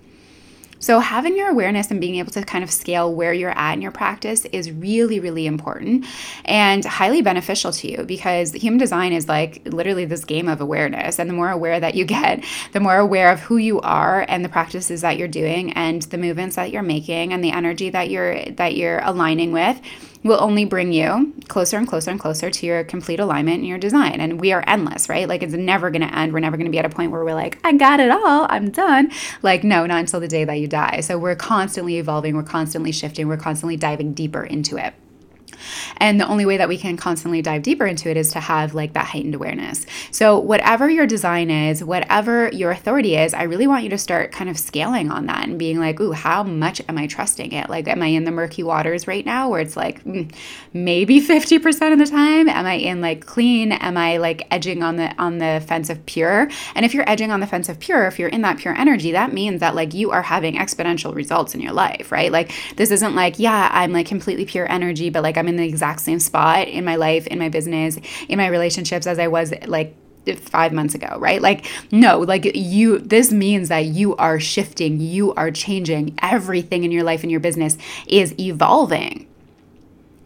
So, 0.81 0.99
having 0.99 1.37
your 1.37 1.51
awareness 1.51 1.91
and 1.91 2.01
being 2.01 2.17
able 2.17 2.33
to 2.33 2.43
kind 2.43 2.65
of 2.65 2.71
scale 2.71 3.15
where 3.15 3.35
you're 3.35 3.57
at 3.57 3.75
in 3.75 3.83
your 3.83 3.91
practice 3.91 4.47
is 4.47 4.73
really, 4.73 5.21
really 5.21 5.47
important 5.47 6.07
and 6.47 6.83
highly 6.85 7.21
beneficial 7.21 7.71
to 7.73 7.91
you 7.91 8.05
because 8.05 8.53
human 8.53 8.79
design 8.79 9.13
is 9.13 9.29
like 9.29 9.61
literally 9.67 10.07
this 10.07 10.25
game 10.25 10.49
of 10.49 10.63
awareness. 10.63 11.19
And 11.19 11.29
the 11.29 11.35
more 11.35 11.51
aware 11.51 11.79
that 11.79 11.95
you 11.95 12.05
get, 12.21 12.43
the 12.73 12.81
more 12.81 12.97
aware 12.97 13.31
of 13.31 13.41
who 13.41 13.59
you 13.59 13.79
are 13.83 14.25
and 14.27 14.43
the 14.43 14.49
practices 14.49 15.03
that 15.03 15.19
you're 15.19 15.29
doing 15.29 15.73
and 15.75 16.01
the 16.03 16.19
movements 16.19 16.57
that 16.57 16.71
you're 16.71 16.83
making 16.83 17.35
and 17.35 17.45
the 17.45 17.53
energy 17.53 17.91
that 17.91 18.09
you're 18.09 18.43
that 18.53 18.75
you're 18.75 19.01
aligning 19.01 19.53
with 19.53 19.81
will 20.23 20.41
only 20.41 20.65
bring 20.65 20.93
you 20.93 21.35
closer 21.49 21.79
and 21.79 21.89
closer 21.89 22.11
and 22.11 22.21
closer 22.21 22.50
to 22.50 22.67
your 22.67 22.85
complete 22.85 23.21
alignment 23.21 23.59
and 23.59 23.67
your 23.67 23.79
design. 23.79 24.21
And 24.21 24.41
we 24.41 24.53
are 24.53 24.62
endless, 24.67 25.09
right? 25.09 25.29
Like 25.29 25.43
it's 25.43 25.55
never 25.55 25.91
going 25.91 26.03
to 26.03 26.15
end. 26.15 26.33
We're 26.33 26.41
never 26.41 26.57
going 26.57 26.67
to 26.67 26.71
be 26.71 26.79
at 26.79 26.85
a 26.85 26.91
point 26.91 27.11
where 27.11 27.25
we're 27.25 27.35
like, 27.35 27.59
I 27.65 27.73
got 27.73 28.00
it 28.00 28.11
all, 28.11 28.47
I'm 28.50 28.71
done. 28.71 29.11
Like, 29.43 29.65
no, 29.65 29.87
not 29.87 30.00
until 30.00 30.21
the 30.21 30.29
day 30.29 30.45
that 30.45 30.55
you 30.55 30.69
die. 30.69 31.00
So 31.00 31.19
we're 31.19 31.37
constantly 31.37 31.97
evolving, 31.99 32.37
we're 32.37 32.43
constantly 32.43 32.93
shifting, 32.93 33.29
we're 33.29 33.37
constantly 33.37 33.77
diving 33.77 34.12
deeper 34.12 34.45
into 34.45 34.77
it. 34.77 34.95
And 35.99 36.21
the 36.21 36.26
only 36.26 36.47
way 36.47 36.57
that 36.57 36.69
we 36.69 36.79
can 36.79 36.97
constantly 36.97 37.43
dive 37.43 37.62
deeper 37.62 37.87
into 37.87 38.11
it 38.11 38.17
is 38.17 38.33
to 38.33 38.40
have 38.40 38.75
like 38.75 38.93
that 38.95 39.07
heightened 39.07 39.35
awareness. 39.35 39.87
So, 40.11 40.38
whatever 40.38 40.88
your 40.88 41.07
design 41.07 41.50
is, 41.50 41.85
whatever 41.85 42.49
your 42.52 42.71
authority 42.71 43.17
is, 43.17 43.35
I 43.35 43.45
really 43.45 43.67
want 43.67 43.85
you 43.85 43.90
to 43.90 43.99
start 43.99 44.33
kind 44.33 44.50
of 44.50 44.59
scaling 44.59 45.11
on 45.11 45.26
that 45.26 45.47
and 45.47 45.59
being 45.59 45.79
like, 45.79 46.00
ooh, 46.00 46.12
how 46.12 46.43
much 46.43 46.81
am 46.88 46.99
I 46.99 47.07
trusting 47.07 47.52
it? 47.52 47.69
Like, 47.69 47.88
am 47.88 48.02
I 48.02 48.07
in 48.07 48.25
the 48.25 48.31
murky 48.31 48.62
waters 48.62 49.07
right 49.07 49.25
now 49.25 49.49
where 49.49 49.61
it's 49.61 49.76
like 49.76 50.02
mm, 50.05 50.33
maybe 50.73 51.21
50% 51.21 51.93
of 51.93 51.99
the 51.99 52.07
time? 52.07 52.49
Am 52.49 52.67
I 52.67 52.75
in 52.75 53.00
like 53.00 53.26
clean? 53.26 53.73
Am 53.73 53.97
I 53.97 54.17
like 54.19 54.47
edging 54.50 54.83
on 54.83 54.97
the 54.97 55.14
on 55.19 55.38
the 55.38 55.62
fence 55.67 55.90
of 55.90 56.05
pure? 56.07 56.49
And 56.75 56.85
if 56.85 56.95
you're 56.95 57.09
edging 57.09 57.31
on 57.31 57.40
the 57.40 57.47
fence 57.47 57.69
of 57.69 57.79
pure, 57.79 58.07
if 58.07 58.19
you're 58.19 58.29
in 58.29 58.43
that 58.43 58.59
pure 58.59 58.75
energy, 58.75 59.12
that 59.12 59.33
means 59.33 59.61
that 59.61 59.75
like 59.75 59.95
you 59.95 60.11
are 60.11 60.23
having 60.23 60.57
exponential 60.57 61.14
results 61.14 61.55
in 61.55 61.61
your 61.61 61.73
life, 61.73 62.12
right? 62.12 62.33
Like 62.33 62.52
this 62.76 62.90
isn't 62.90 63.14
like, 63.14 63.38
yeah, 63.38 63.69
I'm 63.73 63.93
like 63.93 64.07
completely 64.07 64.45
pure 64.45 64.71
energy, 64.71 65.11
but 65.11 65.23
like 65.23 65.37
I'm 65.37 65.49
in 65.50 65.57
the 65.57 65.69
exact 65.69 66.00
same 66.00 66.19
spot 66.19 66.69
in 66.69 66.85
my 66.85 66.97
life, 66.97 67.26
in 67.26 67.38
my 67.38 67.50
business, 67.50 67.99
in 68.28 68.38
my 68.38 68.47
relationships 68.47 69.07
as 69.07 69.19
I 69.19 69.26
was 69.26 69.52
like 69.66 69.95
five 70.37 70.73
months 70.73 70.95
ago, 70.95 71.16
right? 71.19 71.42
Like, 71.42 71.66
no, 71.90 72.21
like 72.21 72.45
you, 72.54 72.99
this 72.99 73.33
means 73.33 73.69
that 73.69 73.87
you 73.87 74.16
are 74.16 74.38
shifting, 74.40 75.00
you 75.00 75.35
are 75.35 75.50
changing. 75.50 76.19
Everything 76.23 76.85
in 76.85 76.90
your 76.90 77.02
life 77.02 77.23
and 77.23 77.30
your 77.30 77.40
business 77.40 77.76
is 78.07 78.35
evolving. 78.38 79.26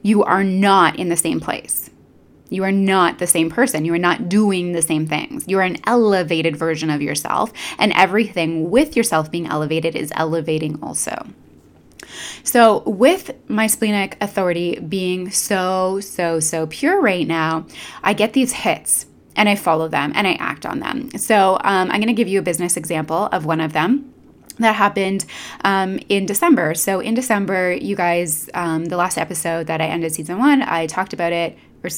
You 0.02 0.22
are 0.24 0.44
not 0.44 0.98
in 0.98 1.08
the 1.08 1.16
same 1.16 1.40
place. 1.40 1.90
You 2.50 2.62
are 2.64 2.72
not 2.72 3.18
the 3.18 3.26
same 3.26 3.50
person. 3.50 3.84
You 3.84 3.94
are 3.94 3.98
not 3.98 4.28
doing 4.28 4.72
the 4.72 4.82
same 4.82 5.06
things. 5.06 5.44
You 5.48 5.58
are 5.58 5.62
an 5.62 5.78
elevated 5.86 6.56
version 6.56 6.90
of 6.90 7.00
yourself, 7.00 7.52
and 7.78 7.92
everything 7.92 8.70
with 8.70 8.96
yourself 8.96 9.30
being 9.30 9.46
elevated 9.46 9.96
is 9.96 10.12
elevating 10.14 10.78
also. 10.82 11.26
So, 12.42 12.80
with 12.80 13.30
my 13.48 13.66
splenic 13.66 14.16
authority 14.20 14.78
being 14.80 15.30
so, 15.30 16.00
so, 16.00 16.40
so 16.40 16.66
pure 16.66 17.00
right 17.00 17.26
now, 17.26 17.66
I 18.02 18.12
get 18.12 18.32
these 18.32 18.52
hits 18.52 19.06
and 19.36 19.48
I 19.48 19.56
follow 19.56 19.88
them 19.88 20.12
and 20.14 20.26
I 20.26 20.34
act 20.34 20.66
on 20.66 20.80
them. 20.80 21.10
So, 21.18 21.54
um, 21.64 21.90
I'm 21.90 22.00
going 22.00 22.06
to 22.06 22.12
give 22.12 22.28
you 22.28 22.38
a 22.38 22.42
business 22.42 22.76
example 22.76 23.26
of 23.26 23.44
one 23.44 23.60
of 23.60 23.72
them 23.72 24.12
that 24.58 24.76
happened 24.76 25.24
um, 25.64 25.98
in 26.08 26.26
December. 26.26 26.74
So, 26.74 27.00
in 27.00 27.14
December, 27.14 27.72
you 27.72 27.96
guys, 27.96 28.48
um, 28.54 28.86
the 28.86 28.96
last 28.96 29.18
episode 29.18 29.66
that 29.66 29.80
I 29.80 29.86
ended 29.86 30.14
season 30.14 30.38
one, 30.38 30.62
I 30.62 30.86
talked 30.86 31.12
about 31.12 31.32
it, 31.32 31.58
or 31.82 31.90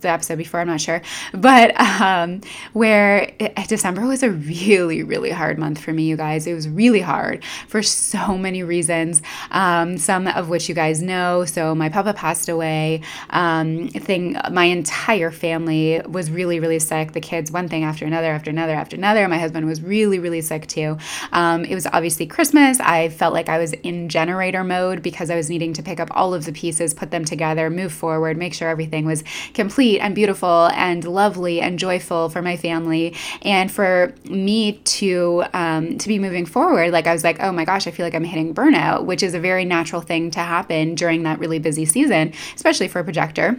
the 0.00 0.08
episode 0.08 0.36
before, 0.38 0.60
I'm 0.60 0.68
not 0.68 0.80
sure, 0.80 1.02
but 1.32 1.78
um, 1.80 2.40
where 2.72 3.32
it, 3.38 3.54
December 3.68 4.06
was 4.06 4.22
a 4.22 4.30
really, 4.30 5.02
really 5.02 5.30
hard 5.30 5.58
month 5.58 5.80
for 5.80 5.92
me, 5.92 6.04
you 6.04 6.16
guys. 6.16 6.46
It 6.46 6.54
was 6.54 6.68
really 6.68 7.00
hard 7.00 7.44
for 7.66 7.82
so 7.82 8.36
many 8.38 8.62
reasons, 8.62 9.22
um, 9.50 9.98
some 9.98 10.26
of 10.28 10.48
which 10.48 10.68
you 10.68 10.74
guys 10.74 11.02
know. 11.02 11.44
So 11.44 11.74
my 11.74 11.88
papa 11.88 12.14
passed 12.14 12.48
away. 12.48 13.02
Um, 13.30 13.88
thing, 13.88 14.36
my 14.50 14.64
entire 14.64 15.30
family 15.30 16.00
was 16.08 16.30
really, 16.30 16.60
really 16.60 16.78
sick. 16.78 17.12
The 17.12 17.20
kids, 17.20 17.50
one 17.50 17.68
thing 17.68 17.84
after 17.84 18.04
another, 18.06 18.28
after 18.28 18.50
another, 18.50 18.74
after 18.74 18.96
another. 18.96 19.26
My 19.28 19.38
husband 19.38 19.66
was 19.66 19.82
really, 19.82 20.18
really 20.18 20.40
sick 20.40 20.66
too. 20.66 20.98
Um, 21.32 21.64
it 21.64 21.74
was 21.74 21.86
obviously 21.86 22.26
Christmas. 22.26 22.80
I 22.80 23.08
felt 23.08 23.34
like 23.34 23.48
I 23.48 23.58
was 23.58 23.72
in 23.72 24.08
generator 24.08 24.64
mode 24.64 25.02
because 25.02 25.30
I 25.30 25.36
was 25.36 25.50
needing 25.50 25.72
to 25.74 25.82
pick 25.82 26.00
up 26.00 26.08
all 26.12 26.34
of 26.34 26.44
the 26.44 26.52
pieces, 26.52 26.94
put 26.94 27.10
them 27.10 27.24
together, 27.24 27.70
move 27.70 27.92
forward, 27.92 28.36
make 28.36 28.54
sure 28.54 28.68
everything 28.68 29.04
was 29.04 29.24
complete 29.54 29.87
sweet 29.88 30.00
and 30.00 30.14
beautiful 30.14 30.68
and 30.74 31.04
lovely 31.04 31.62
and 31.62 31.78
joyful 31.78 32.28
for 32.28 32.42
my 32.42 32.58
family 32.58 33.14
and 33.40 33.72
for 33.72 34.14
me 34.24 34.72
to 34.84 35.42
um, 35.54 35.96
to 35.96 36.08
be 36.08 36.18
moving 36.18 36.44
forward. 36.44 36.92
Like 36.92 37.06
i 37.06 37.12
was 37.12 37.24
like 37.24 37.40
oh 37.40 37.52
my 37.52 37.64
gosh 37.64 37.86
i 37.86 37.90
feel 37.90 38.04
like 38.04 38.14
i'm 38.14 38.24
hitting 38.24 38.54
burnout 38.54 39.04
which 39.04 39.22
is 39.22 39.34
a 39.34 39.40
very 39.40 39.64
natural 39.64 40.02
thing 40.02 40.30
to 40.32 40.40
happen 40.40 40.94
during 40.94 41.22
that 41.22 41.38
really 41.38 41.58
busy 41.58 41.84
season 41.84 42.32
especially 42.54 42.88
for 42.88 43.00
a 43.00 43.04
projector 43.04 43.58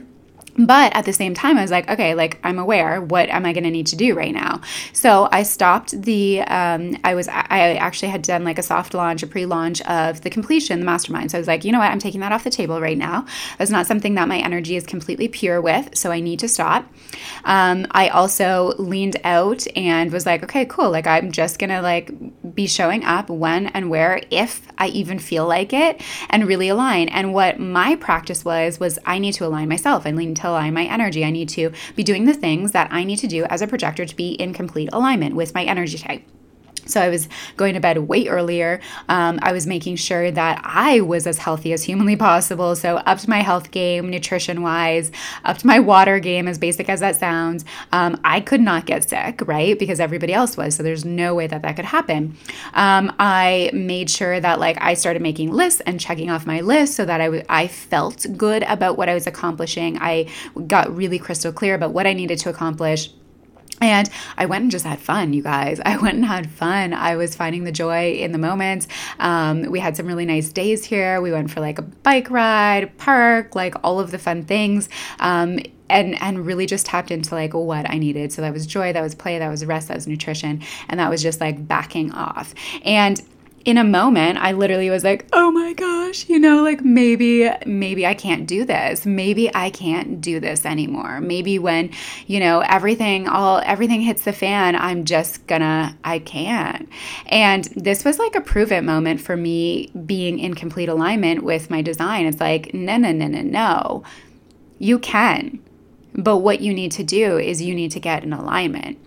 but 0.57 0.95
at 0.95 1.05
the 1.05 1.13
same 1.13 1.33
time 1.33 1.57
i 1.57 1.61
was 1.61 1.71
like 1.71 1.89
okay 1.89 2.13
like 2.13 2.39
i'm 2.43 2.59
aware 2.59 3.01
what 3.01 3.29
am 3.29 3.45
i 3.45 3.53
going 3.53 3.63
to 3.63 3.71
need 3.71 3.87
to 3.87 3.95
do 3.95 4.15
right 4.15 4.33
now? 4.33 4.61
So 4.93 5.29
i 5.31 5.43
stopped 5.43 6.01
the 6.01 6.41
um, 6.41 6.97
i 7.03 7.13
was 7.15 7.27
i 7.27 7.75
actually 7.75 8.09
had 8.09 8.21
done 8.21 8.43
like 8.43 8.59
a 8.59 8.63
soft 8.63 8.93
launch 8.93 9.23
a 9.23 9.27
pre-launch 9.27 9.81
of 9.81 10.21
the 10.21 10.29
completion 10.29 10.79
the 10.79 10.85
mastermind. 10.85 11.31
So 11.31 11.37
i 11.37 11.39
was 11.39 11.47
like 11.47 11.63
you 11.63 11.71
know 11.71 11.79
what 11.79 11.91
i'm 11.91 11.99
taking 11.99 12.21
that 12.21 12.31
off 12.31 12.43
the 12.43 12.49
table 12.49 12.81
right 12.81 12.97
now. 12.97 13.25
That's 13.57 13.71
not 13.71 13.87
something 13.87 14.15
that 14.15 14.27
my 14.27 14.39
energy 14.39 14.75
is 14.75 14.85
completely 14.85 15.27
pure 15.27 15.61
with 15.61 15.97
so 15.97 16.11
i 16.11 16.19
need 16.19 16.39
to 16.39 16.47
stop. 16.47 16.91
Um, 17.43 17.87
i 17.91 18.09
also 18.09 18.73
leaned 18.77 19.17
out 19.23 19.65
and 19.75 20.11
was 20.11 20.25
like 20.25 20.43
okay 20.43 20.65
cool 20.65 20.89
like 20.89 21.07
i'm 21.07 21.31
just 21.31 21.59
gonna 21.59 21.81
like 21.81 22.11
be 22.55 22.67
showing 22.67 23.03
up 23.03 23.29
when 23.29 23.67
and 23.67 23.89
where 23.89 24.21
if 24.31 24.67
i 24.77 24.87
even 24.87 25.19
feel 25.19 25.47
like 25.47 25.73
it 25.73 26.01
and 26.29 26.47
really 26.47 26.69
align. 26.69 27.09
And 27.09 27.33
what 27.33 27.59
my 27.59 27.95
practice 27.95 28.43
was 28.43 28.79
was 28.79 28.99
i 29.05 29.19
need 29.19 29.33
to 29.33 29.45
align 29.45 29.69
myself. 29.69 30.05
And 30.05 30.17
lean 30.17 30.35
to 30.35 30.48
align 30.49 30.73
my 30.73 30.85
energy. 30.85 31.23
I 31.23 31.31
need 31.31 31.49
to 31.49 31.71
be 31.95 32.03
doing 32.03 32.25
the 32.25 32.33
things 32.33 32.71
that 32.71 32.91
I 32.91 33.03
need 33.03 33.17
to 33.17 33.27
do 33.27 33.45
as 33.45 33.61
a 33.61 33.67
projector 33.67 34.05
to 34.05 34.15
be 34.15 34.31
in 34.31 34.53
complete 34.53 34.89
alignment 34.91 35.35
with 35.35 35.53
my 35.53 35.63
energy 35.63 35.97
type. 35.97 36.23
So 36.89 37.01
I 37.01 37.09
was 37.09 37.27
going 37.57 37.73
to 37.73 37.79
bed 37.79 37.97
way 37.97 38.27
earlier. 38.27 38.79
Um, 39.07 39.39
I 39.41 39.51
was 39.51 39.67
making 39.67 39.97
sure 39.97 40.31
that 40.31 40.61
I 40.63 41.01
was 41.01 41.27
as 41.27 41.37
healthy 41.37 41.73
as 41.73 41.83
humanly 41.83 42.15
possible. 42.15 42.75
So 42.75 42.97
upped 42.97 43.27
my 43.27 43.39
health 43.39 43.71
game, 43.71 44.09
nutrition 44.09 44.61
wise, 44.61 45.11
upped 45.43 45.65
my 45.65 45.79
water 45.79 46.19
game, 46.19 46.47
as 46.47 46.57
basic 46.57 46.89
as 46.89 46.99
that 46.99 47.15
sounds. 47.15 47.65
Um, 47.91 48.19
I 48.23 48.41
could 48.41 48.61
not 48.61 48.85
get 48.85 49.09
sick, 49.09 49.41
right? 49.45 49.77
Because 49.77 49.99
everybody 49.99 50.33
else 50.33 50.57
was. 50.57 50.75
So 50.75 50.83
there's 50.83 51.05
no 51.05 51.35
way 51.35 51.47
that 51.47 51.61
that 51.61 51.75
could 51.75 51.85
happen. 51.85 52.35
Um, 52.73 53.13
I 53.19 53.69
made 53.73 54.09
sure 54.09 54.39
that 54.39 54.59
like 54.59 54.77
I 54.81 54.93
started 54.93 55.21
making 55.21 55.51
lists 55.51 55.81
and 55.81 55.99
checking 55.99 56.29
off 56.29 56.45
my 56.45 56.61
list 56.61 56.95
so 56.95 57.05
that 57.05 57.21
I, 57.21 57.25
w- 57.25 57.43
I 57.49 57.67
felt 57.67 58.25
good 58.37 58.63
about 58.63 58.97
what 58.97 59.09
I 59.09 59.13
was 59.13 59.27
accomplishing. 59.27 59.97
I 59.99 60.29
got 60.67 60.95
really 60.95 61.19
crystal 61.19 61.51
clear 61.51 61.75
about 61.75 61.93
what 61.93 62.07
I 62.07 62.13
needed 62.13 62.39
to 62.39 62.49
accomplish 62.49 63.09
and 63.81 64.09
I 64.37 64.45
went 64.45 64.63
and 64.63 64.71
just 64.71 64.85
had 64.85 64.99
fun, 64.99 65.33
you 65.33 65.43
guys. 65.43 65.79
I 65.85 65.97
went 66.01 66.15
and 66.15 66.25
had 66.25 66.49
fun. 66.49 66.93
I 66.93 67.15
was 67.15 67.35
finding 67.35 67.63
the 67.63 67.71
joy 67.71 68.13
in 68.13 68.31
the 68.31 68.37
moments. 68.37 68.87
Um, 69.19 69.63
we 69.63 69.79
had 69.79 69.95
some 69.95 70.05
really 70.05 70.25
nice 70.25 70.51
days 70.51 70.85
here. 70.85 71.21
We 71.21 71.31
went 71.31 71.51
for 71.51 71.59
like 71.59 71.79
a 71.79 71.83
bike 71.83 72.29
ride, 72.29 72.97
park, 72.97 73.55
like 73.55 73.75
all 73.83 73.99
of 73.99 74.11
the 74.11 74.19
fun 74.19 74.43
things. 74.43 74.89
Um, 75.19 75.59
and 75.89 76.21
and 76.21 76.45
really 76.45 76.67
just 76.67 76.85
tapped 76.85 77.09
into 77.09 77.33
like 77.33 77.53
what 77.53 77.89
I 77.89 77.97
needed. 77.97 78.31
So 78.31 78.43
that 78.43 78.53
was 78.53 78.67
joy, 78.67 78.93
that 78.93 79.01
was 79.01 79.15
play, 79.15 79.39
that 79.39 79.49
was 79.49 79.65
rest, 79.65 79.87
that 79.87 79.95
was 79.95 80.07
nutrition, 80.07 80.61
and 80.87 80.99
that 80.99 81.09
was 81.09 81.21
just 81.21 81.41
like 81.41 81.67
backing 81.67 82.11
off. 82.11 82.53
And 82.85 83.19
in 83.69 83.77
a 83.77 83.83
moment 83.83 84.39
i 84.39 84.51
literally 84.51 84.89
was 84.89 85.03
like 85.03 85.27
oh 85.33 85.51
my 85.51 85.73
gosh 85.73 86.27
you 86.27 86.39
know 86.39 86.63
like 86.63 86.81
maybe 86.83 87.49
maybe 87.65 88.05
i 88.05 88.13
can't 88.13 88.47
do 88.47 88.65
this. 88.65 89.05
Maybe 89.05 89.53
i 89.55 89.69
can't 89.69 90.19
do 90.21 90.39
this 90.39 90.65
anymore. 90.65 91.21
Maybe 91.21 91.59
when 91.59 91.91
you 92.27 92.39
know 92.39 92.61
everything 92.61 93.27
all 93.27 93.61
everything 93.65 94.01
hits 94.01 94.23
the 94.23 94.33
fan 94.33 94.75
i'm 94.75 95.05
just 95.05 95.45
gonna 95.47 95.95
i 96.03 96.19
can't. 96.19 96.89
And 97.27 97.65
this 97.75 98.03
was 98.03 98.19
like 98.19 98.35
a 98.35 98.41
prove 98.41 98.71
it 98.71 98.83
moment 98.83 99.21
for 99.21 99.37
me 99.37 99.91
being 100.05 100.39
in 100.39 100.53
complete 100.53 100.89
alignment 100.89 101.43
with 101.43 101.69
my 101.69 101.81
design. 101.81 102.25
It's 102.25 102.39
like 102.39 102.73
no 102.73 102.97
no 102.97 103.11
no 103.11 103.27
no 103.27 103.41
no. 103.41 104.03
You 104.79 104.99
can 104.99 105.59
but 106.13 106.37
what 106.37 106.59
you 106.59 106.73
need 106.73 106.91
to 106.93 107.03
do 107.03 107.37
is 107.37 107.61
you 107.61 107.75
need 107.75 107.91
to 107.91 107.99
get 107.99 108.23
in 108.23 108.33
alignment 108.33 108.97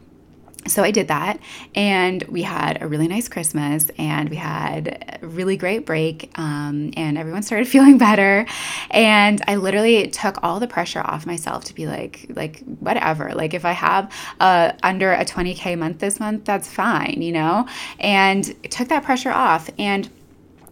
so 0.66 0.82
I 0.82 0.90
did 0.90 1.08
that, 1.08 1.40
and 1.74 2.22
we 2.24 2.42
had 2.42 2.80
a 2.82 2.86
really 2.86 3.08
nice 3.08 3.28
Christmas, 3.28 3.90
and 3.98 4.28
we 4.28 4.36
had 4.36 5.18
a 5.22 5.26
really 5.26 5.56
great 5.56 5.84
break, 5.84 6.30
um, 6.38 6.92
and 6.96 7.18
everyone 7.18 7.42
started 7.42 7.68
feeling 7.74 7.98
better. 7.98 8.46
And 8.90 9.42
I 9.48 9.56
literally 9.56 10.08
took 10.08 10.42
all 10.42 10.60
the 10.60 10.68
pressure 10.68 11.00
off 11.00 11.26
myself 11.26 11.64
to 11.64 11.74
be 11.74 11.86
like, 11.86 12.26
like 12.30 12.62
whatever. 12.78 13.32
Like 13.34 13.54
if 13.54 13.64
I 13.64 13.72
have 13.72 14.12
uh, 14.40 14.72
under 14.82 15.12
a 15.12 15.24
20k 15.24 15.76
month 15.78 15.98
this 15.98 16.20
month, 16.20 16.44
that's 16.44 16.68
fine, 16.68 17.22
you 17.22 17.32
know. 17.32 17.66
And 17.98 18.44
took 18.70 18.88
that 18.88 19.02
pressure 19.02 19.32
off, 19.32 19.68
and 19.78 20.08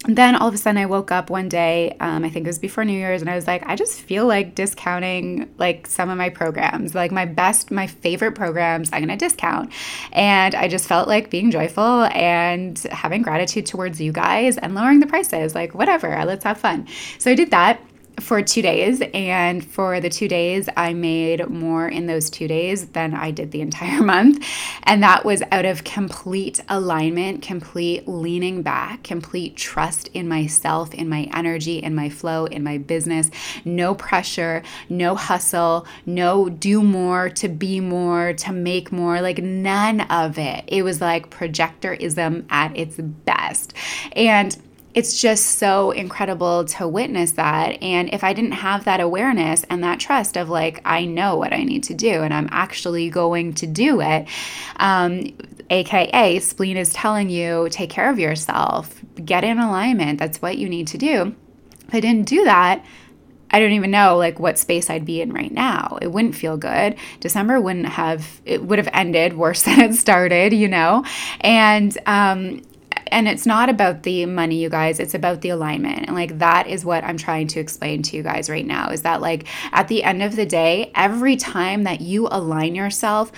then 0.06 0.34
all 0.34 0.48
of 0.48 0.54
a 0.54 0.58
sudden 0.58 0.80
I 0.80 0.86
woke 0.86 1.12
up 1.12 1.28
one 1.28 1.48
day, 1.48 1.94
um, 2.00 2.24
I 2.24 2.30
think 2.30 2.46
it 2.46 2.48
was 2.48 2.58
before 2.58 2.84
New 2.84 2.94
Year's, 2.94 3.20
and 3.20 3.28
I 3.28 3.34
was 3.34 3.46
like, 3.46 3.62
I 3.66 3.76
just 3.76 4.00
feel 4.00 4.26
like 4.26 4.54
discounting 4.54 5.52
like 5.58 5.86
some 5.86 6.08
of 6.08 6.16
my 6.16 6.30
programs, 6.30 6.94
like 6.94 7.12
my 7.12 7.26
best, 7.26 7.70
my 7.70 7.86
favorite 7.86 8.32
programs, 8.32 8.88
I'm 8.92 9.00
gonna 9.02 9.18
discount. 9.18 9.70
And 10.12 10.54
I 10.54 10.68
just 10.68 10.88
felt 10.88 11.06
like 11.06 11.28
being 11.30 11.50
joyful 11.50 12.04
and 12.04 12.78
having 12.90 13.20
gratitude 13.20 13.66
towards 13.66 14.00
you 14.00 14.10
guys 14.10 14.56
and 14.56 14.74
lowering 14.74 15.00
the 15.00 15.06
prices, 15.06 15.54
like 15.54 15.74
whatever, 15.74 16.08
let's 16.24 16.44
have 16.44 16.58
fun. 16.58 16.86
So 17.18 17.30
I 17.30 17.34
did 17.34 17.50
that 17.50 17.80
for 18.20 18.42
two 18.42 18.62
days. 18.62 19.02
And 19.14 19.64
for 19.64 20.00
the 20.00 20.08
two 20.08 20.28
days, 20.28 20.68
I 20.76 20.94
made 20.94 21.48
more 21.48 21.88
in 21.88 22.06
those 22.06 22.30
two 22.30 22.46
days 22.46 22.88
than 22.88 23.14
I 23.14 23.30
did 23.30 23.50
the 23.50 23.60
entire 23.60 24.02
month. 24.04 24.44
And 24.84 25.02
that 25.02 25.24
was 25.24 25.42
out 25.50 25.64
of 25.64 25.84
complete 25.84 26.60
alignment, 26.68 27.42
complete 27.42 28.06
leaning 28.06 28.62
back, 28.62 29.02
complete 29.02 29.56
trust 29.56 30.08
in 30.08 30.28
myself, 30.28 30.94
in 30.94 31.08
my 31.08 31.28
energy, 31.34 31.78
in 31.78 31.94
my 31.94 32.08
flow, 32.08 32.46
in 32.46 32.62
my 32.62 32.78
business. 32.78 33.30
No 33.64 33.94
pressure, 33.94 34.62
no 34.88 35.14
hustle, 35.14 35.86
no 36.06 36.48
do 36.48 36.82
more 36.82 37.28
to 37.30 37.48
be 37.48 37.80
more, 37.80 38.32
to 38.34 38.52
make 38.52 38.92
more, 38.92 39.20
like 39.20 39.38
none 39.38 40.02
of 40.02 40.38
it. 40.38 40.64
It 40.66 40.82
was 40.82 41.00
like 41.00 41.30
projectorism 41.30 42.46
at 42.50 42.76
its 42.76 42.96
best. 42.96 43.74
And 44.12 44.56
it's 44.94 45.20
just 45.20 45.58
so 45.58 45.92
incredible 45.92 46.64
to 46.64 46.88
witness 46.88 47.32
that. 47.32 47.80
And 47.82 48.12
if 48.12 48.24
I 48.24 48.32
didn't 48.32 48.52
have 48.52 48.84
that 48.84 49.00
awareness 49.00 49.64
and 49.70 49.84
that 49.84 50.00
trust 50.00 50.36
of 50.36 50.48
like, 50.48 50.80
I 50.84 51.04
know 51.04 51.36
what 51.36 51.52
I 51.52 51.62
need 51.62 51.84
to 51.84 51.94
do 51.94 52.22
and 52.22 52.34
I'm 52.34 52.48
actually 52.50 53.08
going 53.08 53.54
to 53.54 53.66
do 53.66 54.00
it, 54.00 54.26
um, 54.76 55.26
AKA, 55.70 56.40
spleen 56.40 56.76
is 56.76 56.92
telling 56.92 57.30
you, 57.30 57.68
take 57.70 57.90
care 57.90 58.10
of 58.10 58.18
yourself, 58.18 59.00
get 59.24 59.44
in 59.44 59.58
alignment. 59.60 60.18
That's 60.18 60.42
what 60.42 60.58
you 60.58 60.68
need 60.68 60.88
to 60.88 60.98
do. 60.98 61.36
If 61.86 61.94
I 61.94 62.00
didn't 62.00 62.26
do 62.26 62.44
that, 62.44 62.84
I 63.52 63.58
don't 63.58 63.72
even 63.72 63.90
know 63.90 64.16
like 64.16 64.38
what 64.38 64.58
space 64.58 64.90
I'd 64.90 65.04
be 65.04 65.20
in 65.20 65.32
right 65.32 65.52
now. 65.52 65.98
It 66.00 66.08
wouldn't 66.08 66.34
feel 66.34 66.56
good. 66.56 66.96
December 67.18 67.60
wouldn't 67.60 67.86
have 67.86 68.40
it 68.44 68.62
would 68.62 68.78
have 68.78 68.88
ended 68.92 69.36
worse 69.36 69.62
than 69.64 69.80
it 69.80 69.94
started, 69.94 70.52
you 70.52 70.68
know. 70.68 71.04
And 71.40 71.96
um 72.06 72.62
and 73.10 73.28
it's 73.28 73.46
not 73.46 73.68
about 73.68 74.02
the 74.02 74.26
money 74.26 74.56
you 74.56 74.68
guys 74.68 75.00
it's 75.00 75.14
about 75.14 75.40
the 75.40 75.48
alignment 75.48 76.06
and 76.06 76.14
like 76.14 76.38
that 76.38 76.66
is 76.66 76.84
what 76.84 77.04
i'm 77.04 77.16
trying 77.16 77.46
to 77.46 77.60
explain 77.60 78.02
to 78.02 78.16
you 78.16 78.22
guys 78.22 78.48
right 78.48 78.66
now 78.66 78.90
is 78.90 79.02
that 79.02 79.20
like 79.20 79.46
at 79.72 79.88
the 79.88 80.02
end 80.02 80.22
of 80.22 80.36
the 80.36 80.46
day 80.46 80.90
every 80.94 81.36
time 81.36 81.84
that 81.84 82.00
you 82.00 82.28
align 82.30 82.74
yourself 82.74 83.30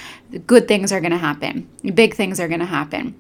good 0.47 0.69
things 0.69 0.93
are 0.93 1.01
going 1.01 1.13
to 1.13 1.19
happen 1.19 1.69
big 1.95 2.15
things 2.15 2.39
are 2.41 2.49
going 2.49 2.61
to 2.61 2.67
happen 2.67 3.15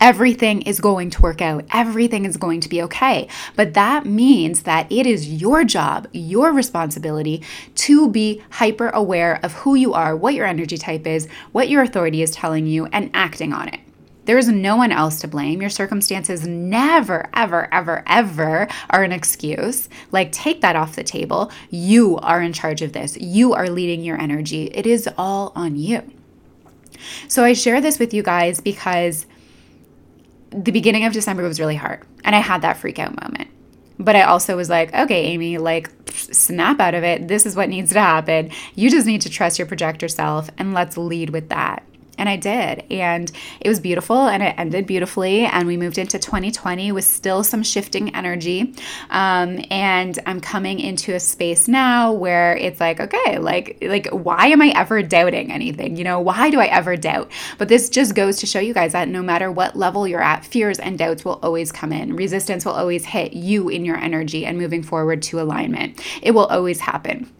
Everything 0.00 0.62
is 0.62 0.80
going 0.80 1.10
to 1.10 1.20
work 1.20 1.42
out. 1.42 1.66
Everything 1.74 2.24
is 2.24 2.38
going 2.38 2.60
to 2.60 2.70
be 2.70 2.80
okay. 2.82 3.28
But 3.54 3.74
that 3.74 4.06
means 4.06 4.62
that 4.62 4.90
it 4.90 5.06
is 5.06 5.42
your 5.42 5.62
job, 5.62 6.08
your 6.12 6.52
responsibility 6.52 7.42
to 7.74 8.08
be 8.08 8.42
hyper 8.48 8.88
aware 8.88 9.38
of 9.42 9.52
who 9.52 9.74
you 9.74 9.92
are, 9.92 10.16
what 10.16 10.32
your 10.32 10.46
energy 10.46 10.78
type 10.78 11.06
is, 11.06 11.28
what 11.52 11.68
your 11.68 11.82
authority 11.82 12.22
is 12.22 12.30
telling 12.30 12.66
you, 12.66 12.86
and 12.86 13.10
acting 13.12 13.52
on 13.52 13.68
it. 13.68 13.80
There 14.26 14.38
is 14.38 14.48
no 14.48 14.76
one 14.76 14.92
else 14.92 15.20
to 15.20 15.28
blame. 15.28 15.60
Your 15.60 15.70
circumstances 15.70 16.46
never, 16.46 17.28
ever, 17.34 17.72
ever, 17.72 18.02
ever 18.06 18.68
are 18.90 19.02
an 19.02 19.12
excuse. 19.12 19.88
Like, 20.12 20.30
take 20.30 20.60
that 20.60 20.76
off 20.76 20.96
the 20.96 21.02
table. 21.02 21.50
You 21.70 22.18
are 22.18 22.42
in 22.42 22.52
charge 22.52 22.82
of 22.82 22.92
this. 22.92 23.16
You 23.16 23.54
are 23.54 23.68
leading 23.68 24.04
your 24.04 24.20
energy. 24.20 24.64
It 24.66 24.86
is 24.86 25.08
all 25.16 25.52
on 25.56 25.76
you. 25.76 26.02
So, 27.28 27.44
I 27.44 27.54
share 27.54 27.80
this 27.80 27.98
with 27.98 28.12
you 28.12 28.22
guys 28.22 28.60
because 28.60 29.26
the 30.50 30.72
beginning 30.72 31.06
of 31.06 31.12
December 31.12 31.42
was 31.44 31.58
really 31.58 31.76
hard. 31.76 32.02
And 32.22 32.36
I 32.36 32.40
had 32.40 32.62
that 32.62 32.76
freak 32.76 32.98
out 32.98 33.20
moment. 33.20 33.48
But 33.98 34.16
I 34.16 34.22
also 34.22 34.56
was 34.56 34.68
like, 34.68 34.94
okay, 34.94 35.24
Amy, 35.26 35.58
like, 35.58 35.90
snap 36.10 36.80
out 36.80 36.94
of 36.94 37.04
it. 37.04 37.28
This 37.28 37.46
is 37.46 37.56
what 37.56 37.68
needs 37.68 37.92
to 37.92 38.00
happen. 38.00 38.50
You 38.74 38.90
just 38.90 39.06
need 39.06 39.22
to 39.22 39.30
trust 39.30 39.58
your 39.58 39.66
projector 39.66 40.08
self 40.08 40.50
and 40.58 40.74
let's 40.74 40.96
lead 40.96 41.30
with 41.30 41.48
that. 41.50 41.84
And 42.20 42.28
I 42.28 42.36
did. 42.36 42.84
And 42.90 43.32
it 43.60 43.68
was 43.70 43.80
beautiful 43.80 44.28
and 44.28 44.42
it 44.42 44.54
ended 44.58 44.86
beautifully. 44.86 45.46
And 45.46 45.66
we 45.66 45.78
moved 45.78 45.96
into 45.96 46.18
2020 46.18 46.92
with 46.92 47.06
still 47.06 47.42
some 47.42 47.62
shifting 47.62 48.14
energy. 48.14 48.74
Um, 49.08 49.64
and 49.70 50.18
I'm 50.26 50.38
coming 50.38 50.80
into 50.80 51.14
a 51.14 51.20
space 51.20 51.66
now 51.66 52.12
where 52.12 52.54
it's 52.58 52.78
like, 52.78 53.00
okay, 53.00 53.38
like, 53.38 53.78
like, 53.80 54.06
why 54.10 54.48
am 54.48 54.60
I 54.60 54.74
ever 54.76 55.02
doubting 55.02 55.50
anything? 55.50 55.96
You 55.96 56.04
know, 56.04 56.20
why 56.20 56.50
do 56.50 56.60
I 56.60 56.66
ever 56.66 56.94
doubt? 56.94 57.32
But 57.56 57.68
this 57.68 57.88
just 57.88 58.14
goes 58.14 58.36
to 58.40 58.46
show 58.46 58.60
you 58.60 58.74
guys 58.74 58.92
that 58.92 59.08
no 59.08 59.22
matter 59.22 59.50
what 59.50 59.74
level 59.74 60.06
you're 60.06 60.22
at, 60.22 60.44
fears 60.44 60.78
and 60.78 60.98
doubts 60.98 61.24
will 61.24 61.40
always 61.42 61.72
come 61.72 61.90
in. 61.90 62.14
Resistance 62.14 62.66
will 62.66 62.74
always 62.74 63.06
hit 63.06 63.32
you 63.32 63.70
in 63.70 63.86
your 63.86 63.96
energy 63.96 64.44
and 64.44 64.58
moving 64.58 64.82
forward 64.82 65.22
to 65.22 65.40
alignment. 65.40 65.98
It 66.22 66.32
will 66.32 66.46
always 66.46 66.80
happen. 66.80 67.32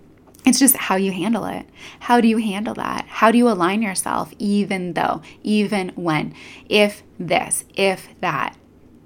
It's 0.47 0.59
just 0.59 0.77
how 0.77 0.97
you 0.97 1.13
handle 1.13 1.45
it. 1.45 1.67
How 2.01 2.21
do 2.21 2.29
you 2.29 2.39
handle 2.39 2.75
that? 2.75 3.07
How 3.09 3.31
do 3.31 3.39
you 3.39 3.49
align 3.49 3.83
yourself, 3.83 4.33
even 4.39 4.95
though, 4.95 5.23
even 5.43 5.91
when, 5.97 6.35
if 6.69 7.03
this, 7.19 7.65
if 7.75 8.09
that, 8.21 8.57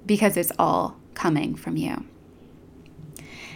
because 0.05 0.37
it's 0.37 0.51
all 0.57 0.97
coming 1.13 1.55
from 1.55 1.75
you. 1.75 2.05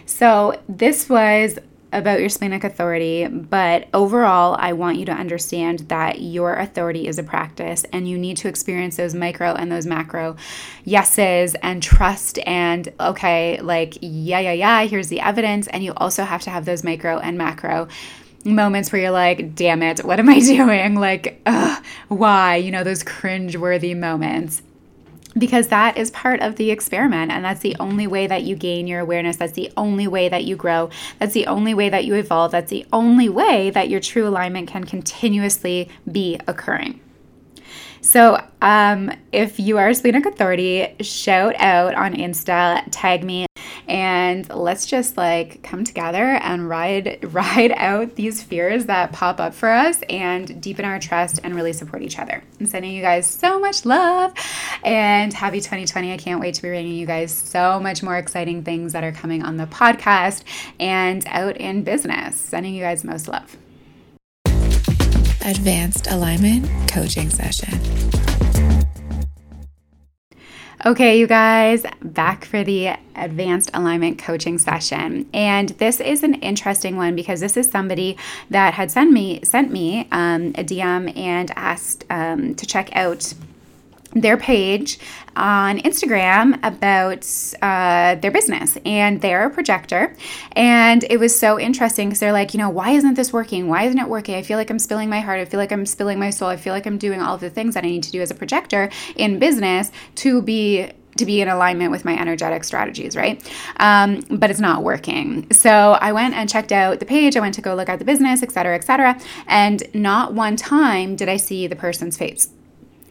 So, 0.04 0.60
this 0.68 1.08
was 1.08 1.58
about 1.92 2.20
your 2.20 2.28
splenic 2.28 2.64
authority, 2.64 3.26
but 3.26 3.88
overall, 3.92 4.56
I 4.58 4.72
want 4.72 4.98
you 4.98 5.04
to 5.06 5.12
understand 5.12 5.80
that 5.88 6.20
your 6.20 6.54
authority 6.54 7.06
is 7.06 7.18
a 7.18 7.22
practice 7.22 7.84
and 7.92 8.08
you 8.08 8.16
need 8.16 8.36
to 8.38 8.48
experience 8.48 8.96
those 8.96 9.14
micro 9.14 9.54
and 9.54 9.70
those 9.70 9.86
macro 9.86 10.36
yeses 10.84 11.54
and 11.62 11.82
trust 11.82 12.38
and 12.46 12.92
okay, 13.00 13.60
like, 13.60 13.98
yeah, 14.00 14.38
yeah, 14.38 14.52
yeah, 14.52 14.82
here's 14.84 15.08
the 15.08 15.20
evidence. 15.20 15.66
And 15.68 15.82
you 15.82 15.92
also 15.96 16.24
have 16.24 16.42
to 16.42 16.50
have 16.50 16.64
those 16.64 16.84
micro 16.84 17.18
and 17.18 17.36
macro 17.36 17.88
moments 18.44 18.92
where 18.92 19.02
you're 19.02 19.10
like, 19.10 19.54
damn 19.54 19.82
it, 19.82 20.04
what 20.04 20.18
am 20.18 20.28
I 20.28 20.40
doing? 20.40 20.94
Like, 20.94 21.40
ugh, 21.46 21.84
why? 22.08 22.56
You 22.56 22.70
know, 22.70 22.84
those 22.84 23.02
cringe 23.02 23.56
worthy 23.56 23.94
moments 23.94 24.62
because 25.36 25.68
that 25.68 25.96
is 25.96 26.10
part 26.10 26.40
of 26.40 26.56
the 26.56 26.70
experiment 26.70 27.30
and 27.30 27.44
that's 27.44 27.60
the 27.60 27.76
only 27.78 28.06
way 28.06 28.26
that 28.26 28.42
you 28.42 28.56
gain 28.56 28.86
your 28.86 29.00
awareness. 29.00 29.36
That's 29.36 29.52
the 29.52 29.72
only 29.76 30.06
way 30.06 30.28
that 30.28 30.44
you 30.44 30.56
grow. 30.56 30.90
That's 31.18 31.34
the 31.34 31.46
only 31.46 31.74
way 31.74 31.88
that 31.88 32.04
you 32.04 32.14
evolve. 32.14 32.52
That's 32.52 32.70
the 32.70 32.86
only 32.92 33.28
way 33.28 33.70
that 33.70 33.88
your 33.88 34.00
true 34.00 34.26
alignment 34.26 34.68
can 34.68 34.84
continuously 34.84 35.88
be 36.10 36.38
occurring. 36.46 37.00
So, 38.02 38.42
um, 38.62 39.12
if 39.30 39.60
you 39.60 39.76
are 39.76 39.88
a 39.88 39.94
splenic 39.94 40.24
authority, 40.24 40.96
shout 41.00 41.54
out 41.58 41.94
on 41.94 42.14
Insta, 42.14 42.82
tag 42.90 43.22
me, 43.22 43.46
and 43.90 44.48
let's 44.50 44.86
just 44.86 45.16
like 45.16 45.64
come 45.64 45.82
together 45.82 46.24
and 46.24 46.68
ride 46.68 47.18
ride 47.34 47.72
out 47.72 48.14
these 48.14 48.40
fears 48.40 48.86
that 48.86 49.12
pop 49.12 49.40
up 49.40 49.52
for 49.52 49.68
us 49.68 50.00
and 50.08 50.62
deepen 50.62 50.84
our 50.84 51.00
trust 51.00 51.40
and 51.42 51.56
really 51.56 51.72
support 51.72 52.00
each 52.00 52.18
other. 52.18 52.42
I'm 52.60 52.66
sending 52.66 52.92
you 52.92 53.02
guys 53.02 53.26
so 53.26 53.58
much 53.58 53.84
love 53.84 54.32
and 54.84 55.32
happy 55.32 55.58
2020. 55.58 56.12
I 56.12 56.16
can't 56.16 56.40
wait 56.40 56.54
to 56.54 56.62
be 56.62 56.68
bringing 56.68 56.94
you 56.94 57.06
guys 57.06 57.32
so 57.32 57.80
much 57.80 58.02
more 58.02 58.16
exciting 58.16 58.62
things 58.62 58.92
that 58.92 59.02
are 59.02 59.12
coming 59.12 59.42
on 59.42 59.56
the 59.56 59.66
podcast 59.66 60.44
and 60.78 61.24
out 61.26 61.56
in 61.56 61.82
business. 61.82 62.40
Sending 62.40 62.74
you 62.74 62.82
guys 62.82 63.02
most 63.02 63.26
love. 63.26 63.56
Advanced 65.44 66.06
Alignment 66.08 66.68
Coaching 66.88 67.28
Session. 67.28 68.29
Okay, 70.86 71.18
you 71.18 71.26
guys, 71.26 71.84
back 72.00 72.46
for 72.46 72.64
the 72.64 72.96
advanced 73.14 73.70
alignment 73.74 74.18
coaching 74.18 74.56
session. 74.56 75.28
And 75.34 75.68
this 75.70 76.00
is 76.00 76.22
an 76.22 76.36
interesting 76.36 76.96
one 76.96 77.14
because 77.14 77.40
this 77.40 77.58
is 77.58 77.70
somebody 77.70 78.16
that 78.48 78.72
had 78.72 78.90
sent 78.90 79.12
me 79.12 79.40
sent 79.44 79.70
me 79.70 80.08
um, 80.10 80.54
a 80.54 80.64
DM 80.64 81.14
and 81.18 81.50
asked 81.54 82.06
um, 82.08 82.54
to 82.54 82.64
check 82.64 82.88
out 82.96 83.34
their 84.12 84.36
page 84.36 84.98
on 85.36 85.78
Instagram 85.78 86.58
about 86.64 87.26
uh, 87.62 88.16
their 88.20 88.30
business 88.30 88.76
and 88.84 89.20
they're 89.20 89.46
a 89.46 89.50
projector. 89.50 90.14
And 90.52 91.04
it 91.08 91.18
was 91.18 91.38
so 91.38 91.58
interesting 91.58 92.08
because 92.08 92.20
they're 92.20 92.32
like, 92.32 92.52
you 92.52 92.58
know, 92.58 92.70
why 92.70 92.90
isn't 92.90 93.14
this 93.14 93.32
working? 93.32 93.68
Why 93.68 93.84
isn't 93.84 93.98
it 93.98 94.08
working? 94.08 94.34
I 94.34 94.42
feel 94.42 94.58
like 94.58 94.70
I'm 94.70 94.78
spilling 94.78 95.08
my 95.08 95.20
heart. 95.20 95.40
I 95.40 95.44
feel 95.44 95.60
like 95.60 95.72
I'm 95.72 95.86
spilling 95.86 96.18
my 96.18 96.30
soul. 96.30 96.48
I 96.48 96.56
feel 96.56 96.72
like 96.72 96.86
I'm 96.86 96.98
doing 96.98 97.20
all 97.20 97.36
of 97.36 97.40
the 97.40 97.50
things 97.50 97.74
that 97.74 97.84
I 97.84 97.86
need 97.86 98.02
to 98.02 98.10
do 98.10 98.20
as 98.20 98.30
a 98.30 98.34
projector 98.34 98.90
in 99.16 99.38
business 99.38 99.92
to 100.16 100.42
be 100.42 100.90
to 101.16 101.26
be 101.26 101.40
in 101.40 101.48
alignment 101.48 101.90
with 101.90 102.04
my 102.04 102.16
energetic 102.16 102.62
strategies, 102.62 103.16
right? 103.16 103.42
Um, 103.78 104.24
but 104.30 104.48
it's 104.48 104.60
not 104.60 104.84
working. 104.84 105.50
So 105.52 105.98
I 106.00 106.12
went 106.12 106.34
and 106.34 106.48
checked 106.48 106.70
out 106.70 107.00
the 107.00 107.04
page. 107.04 107.36
I 107.36 107.40
went 107.40 107.54
to 107.56 107.60
go 107.60 107.74
look 107.74 107.88
at 107.88 107.98
the 107.98 108.04
business, 108.04 108.44
et 108.44 108.52
cetera, 108.52 108.76
et 108.76 108.84
cetera. 108.84 109.20
And 109.48 109.82
not 109.92 110.34
one 110.34 110.54
time 110.54 111.16
did 111.16 111.28
I 111.28 111.36
see 111.36 111.66
the 111.66 111.74
person's 111.74 112.16
face 112.16 112.48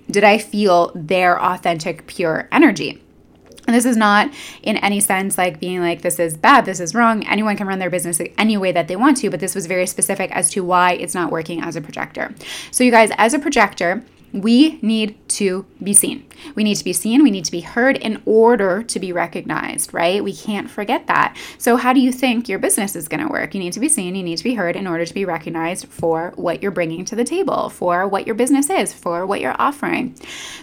did 0.09 0.23
I 0.23 0.37
feel 0.37 0.91
their 0.95 1.41
authentic, 1.41 2.07
pure 2.07 2.47
energy? 2.51 3.01
And 3.67 3.75
this 3.75 3.85
is 3.85 3.97
not 3.97 4.33
in 4.63 4.77
any 4.77 4.99
sense 4.99 5.37
like 5.37 5.59
being 5.59 5.79
like, 5.79 6.01
this 6.01 6.17
is 6.17 6.35
bad, 6.35 6.65
this 6.65 6.79
is 6.79 6.95
wrong. 6.95 7.23
Anyone 7.27 7.55
can 7.55 7.67
run 7.67 7.77
their 7.77 7.91
business 7.91 8.19
any 8.35 8.57
way 8.57 8.71
that 8.71 8.87
they 8.87 8.95
want 8.95 9.17
to, 9.17 9.29
but 9.29 9.39
this 9.39 9.53
was 9.53 9.67
very 9.67 9.85
specific 9.85 10.31
as 10.31 10.49
to 10.51 10.63
why 10.63 10.93
it's 10.93 11.13
not 11.13 11.31
working 11.31 11.61
as 11.61 11.75
a 11.75 11.81
projector. 11.81 12.33
So, 12.71 12.83
you 12.83 12.89
guys, 12.89 13.11
as 13.17 13.35
a 13.35 13.39
projector, 13.39 14.03
We 14.31 14.77
need 14.81 15.27
to 15.29 15.65
be 15.81 15.93
seen. 15.93 16.25
We 16.55 16.63
need 16.63 16.75
to 16.75 16.83
be 16.83 16.93
seen. 16.93 17.23
We 17.23 17.31
need 17.31 17.45
to 17.45 17.51
be 17.51 17.61
heard 17.61 17.97
in 17.97 18.21
order 18.25 18.83
to 18.83 18.99
be 18.99 19.11
recognized, 19.11 19.93
right? 19.93 20.23
We 20.23 20.33
can't 20.33 20.69
forget 20.69 21.07
that. 21.07 21.35
So, 21.57 21.77
how 21.77 21.93
do 21.93 21.99
you 21.99 22.11
think 22.11 22.47
your 22.47 22.59
business 22.59 22.95
is 22.95 23.07
going 23.07 23.25
to 23.25 23.31
work? 23.31 23.53
You 23.53 23.59
need 23.59 23.73
to 23.73 23.79
be 23.79 23.89
seen. 23.89 24.15
You 24.15 24.23
need 24.23 24.37
to 24.37 24.43
be 24.43 24.53
heard 24.53 24.75
in 24.75 24.87
order 24.87 25.05
to 25.05 25.13
be 25.13 25.25
recognized 25.25 25.87
for 25.87 26.33
what 26.35 26.61
you're 26.61 26.71
bringing 26.71 27.05
to 27.05 27.15
the 27.15 27.23
table, 27.23 27.69
for 27.69 28.07
what 28.07 28.25
your 28.25 28.35
business 28.35 28.69
is, 28.69 28.93
for 28.93 29.25
what 29.25 29.41
you're 29.41 29.59
offering. 29.59 30.15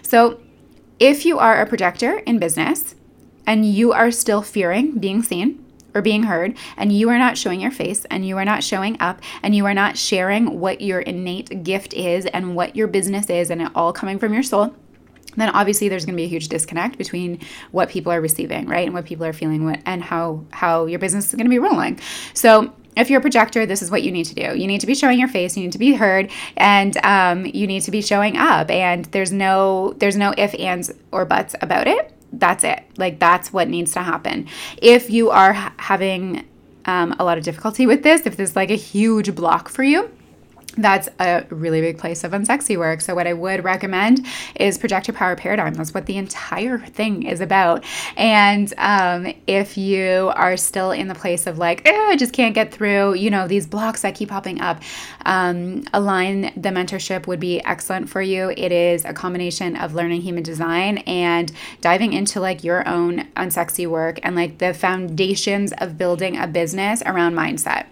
So, 0.02 0.40
if 1.00 1.26
you 1.26 1.38
are 1.38 1.60
a 1.60 1.66
projector 1.66 2.18
in 2.20 2.38
business 2.38 2.94
and 3.46 3.66
you 3.66 3.92
are 3.92 4.10
still 4.10 4.42
fearing 4.42 4.98
being 4.98 5.22
seen, 5.22 5.65
or 5.96 6.02
being 6.02 6.24
heard, 6.24 6.56
and 6.76 6.92
you 6.92 7.08
are 7.08 7.18
not 7.18 7.38
showing 7.38 7.60
your 7.60 7.70
face, 7.70 8.04
and 8.10 8.26
you 8.26 8.36
are 8.36 8.44
not 8.44 8.62
showing 8.62 9.00
up, 9.00 9.20
and 9.42 9.56
you 9.56 9.64
are 9.64 9.74
not 9.74 9.96
sharing 9.96 10.60
what 10.60 10.80
your 10.82 11.00
innate 11.00 11.64
gift 11.64 11.94
is 11.94 12.26
and 12.26 12.54
what 12.54 12.76
your 12.76 12.86
business 12.86 13.30
is, 13.30 13.50
and 13.50 13.62
it 13.62 13.72
all 13.74 13.92
coming 13.92 14.18
from 14.18 14.34
your 14.34 14.42
soul, 14.42 14.74
then 15.36 15.50
obviously 15.50 15.88
there's 15.88 16.04
going 16.04 16.14
to 16.14 16.20
be 16.20 16.24
a 16.24 16.28
huge 16.28 16.48
disconnect 16.48 16.98
between 16.98 17.40
what 17.70 17.88
people 17.88 18.12
are 18.12 18.20
receiving, 18.20 18.66
right, 18.66 18.86
and 18.86 18.94
what 18.94 19.04
people 19.04 19.24
are 19.24 19.32
feeling, 19.32 19.64
what 19.64 19.80
and 19.86 20.02
how 20.02 20.44
how 20.50 20.86
your 20.86 20.98
business 20.98 21.26
is 21.26 21.34
going 21.34 21.46
to 21.46 21.50
be 21.50 21.58
rolling. 21.58 21.98
So 22.34 22.72
if 22.96 23.10
you're 23.10 23.18
a 23.18 23.22
projector, 23.22 23.66
this 23.66 23.82
is 23.82 23.90
what 23.90 24.02
you 24.02 24.10
need 24.10 24.24
to 24.24 24.34
do. 24.34 24.58
You 24.58 24.66
need 24.66 24.80
to 24.80 24.86
be 24.86 24.94
showing 24.94 25.18
your 25.18 25.28
face. 25.28 25.56
You 25.56 25.64
need 25.64 25.72
to 25.72 25.78
be 25.78 25.92
heard, 25.92 26.30
and 26.56 26.96
um, 27.04 27.46
you 27.46 27.66
need 27.66 27.82
to 27.82 27.90
be 27.90 28.00
showing 28.00 28.36
up. 28.36 28.70
And 28.70 29.04
there's 29.06 29.32
no 29.32 29.94
there's 29.98 30.16
no 30.16 30.32
if, 30.36 30.54
ands, 30.58 30.92
or 31.12 31.24
buts 31.24 31.54
about 31.60 31.86
it 31.86 32.15
that's 32.38 32.64
it. 32.64 32.82
Like 32.96 33.18
that's 33.18 33.52
what 33.52 33.68
needs 33.68 33.92
to 33.92 34.02
happen. 34.02 34.48
If 34.80 35.10
you 35.10 35.30
are 35.30 35.52
ha- 35.52 35.74
having 35.78 36.46
um, 36.84 37.14
a 37.18 37.24
lot 37.24 37.38
of 37.38 37.44
difficulty 37.44 37.86
with 37.86 38.02
this, 38.02 38.26
if 38.26 38.36
this 38.36 38.50
is 38.50 38.56
like 38.56 38.70
a 38.70 38.76
huge 38.76 39.34
block 39.34 39.68
for 39.68 39.82
you, 39.82 40.10
that's 40.76 41.08
a 41.18 41.44
really 41.50 41.80
big 41.80 41.98
place 41.98 42.24
of 42.24 42.32
unsexy 42.32 42.78
work. 42.78 43.00
So, 43.00 43.14
what 43.14 43.26
I 43.26 43.32
would 43.32 43.64
recommend 43.64 44.26
is 44.54 44.78
Projector 44.78 45.12
Power 45.12 45.36
Paradigm. 45.36 45.74
That's 45.74 45.94
what 45.94 46.06
the 46.06 46.16
entire 46.16 46.78
thing 46.78 47.24
is 47.24 47.40
about. 47.40 47.84
And 48.16 48.72
um, 48.78 49.32
if 49.46 49.76
you 49.76 50.32
are 50.34 50.56
still 50.56 50.90
in 50.90 51.08
the 51.08 51.14
place 51.14 51.46
of 51.46 51.58
like, 51.58 51.82
oh, 51.86 52.08
I 52.10 52.16
just 52.16 52.32
can't 52.32 52.54
get 52.54 52.72
through, 52.72 53.14
you 53.14 53.30
know, 53.30 53.48
these 53.48 53.66
blocks 53.66 54.02
that 54.02 54.14
keep 54.14 54.28
popping 54.28 54.60
up, 54.60 54.82
um, 55.24 55.84
Align 55.92 56.52
the 56.56 56.70
mentorship 56.70 57.26
would 57.26 57.40
be 57.40 57.62
excellent 57.64 58.08
for 58.08 58.20
you. 58.20 58.52
It 58.56 58.72
is 58.72 59.04
a 59.04 59.12
combination 59.12 59.76
of 59.76 59.94
learning 59.94 60.22
human 60.22 60.42
design 60.42 60.98
and 60.98 61.50
diving 61.80 62.12
into 62.12 62.40
like 62.40 62.62
your 62.64 62.86
own 62.88 63.28
unsexy 63.36 63.86
work 63.86 64.18
and 64.22 64.36
like 64.36 64.58
the 64.58 64.74
foundations 64.74 65.72
of 65.78 65.96
building 65.96 66.36
a 66.36 66.46
business 66.46 67.02
around 67.06 67.34
mindset 67.34 67.86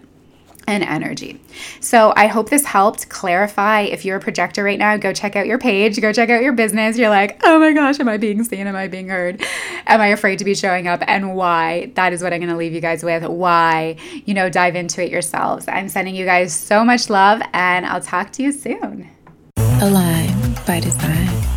and 0.67 0.83
energy. 0.83 1.39
So 1.79 2.13
I 2.15 2.27
hope 2.27 2.49
this 2.49 2.65
helped 2.65 3.09
clarify. 3.09 3.81
If 3.81 4.05
you're 4.05 4.17
a 4.17 4.21
projector 4.21 4.63
right 4.63 4.79
now, 4.79 4.97
go 4.97 5.13
check 5.13 5.35
out 5.35 5.45
your 5.47 5.57
page, 5.57 5.99
go 6.01 6.11
check 6.11 6.29
out 6.29 6.41
your 6.41 6.53
business. 6.53 6.97
You're 6.97 7.09
like, 7.09 7.39
oh 7.43 7.59
my 7.59 7.73
gosh, 7.73 7.99
am 7.99 8.09
I 8.09 8.17
being 8.17 8.43
seen? 8.43 8.67
Am 8.67 8.75
I 8.75 8.87
being 8.87 9.09
heard? 9.09 9.41
Am 9.87 10.01
I 10.01 10.07
afraid 10.07 10.39
to 10.39 10.45
be 10.45 10.55
showing 10.55 10.87
up? 10.87 11.03
And 11.07 11.35
why? 11.35 11.91
That 11.95 12.13
is 12.13 12.23
what 12.23 12.33
I'm 12.33 12.39
going 12.39 12.49
to 12.49 12.57
leave 12.57 12.73
you 12.73 12.81
guys 12.81 13.03
with. 13.03 13.23
Why? 13.23 13.97
You 14.25 14.33
know, 14.33 14.49
dive 14.49 14.75
into 14.75 15.03
it 15.03 15.11
yourselves. 15.11 15.67
I'm 15.67 15.89
sending 15.89 16.15
you 16.15 16.25
guys 16.25 16.55
so 16.55 16.83
much 16.83 17.09
love, 17.09 17.41
and 17.53 17.85
I'll 17.85 18.01
talk 18.01 18.31
to 18.33 18.43
you 18.43 18.51
soon. 18.51 19.09
Align 19.57 20.55
by 20.65 20.79
design. 20.79 21.54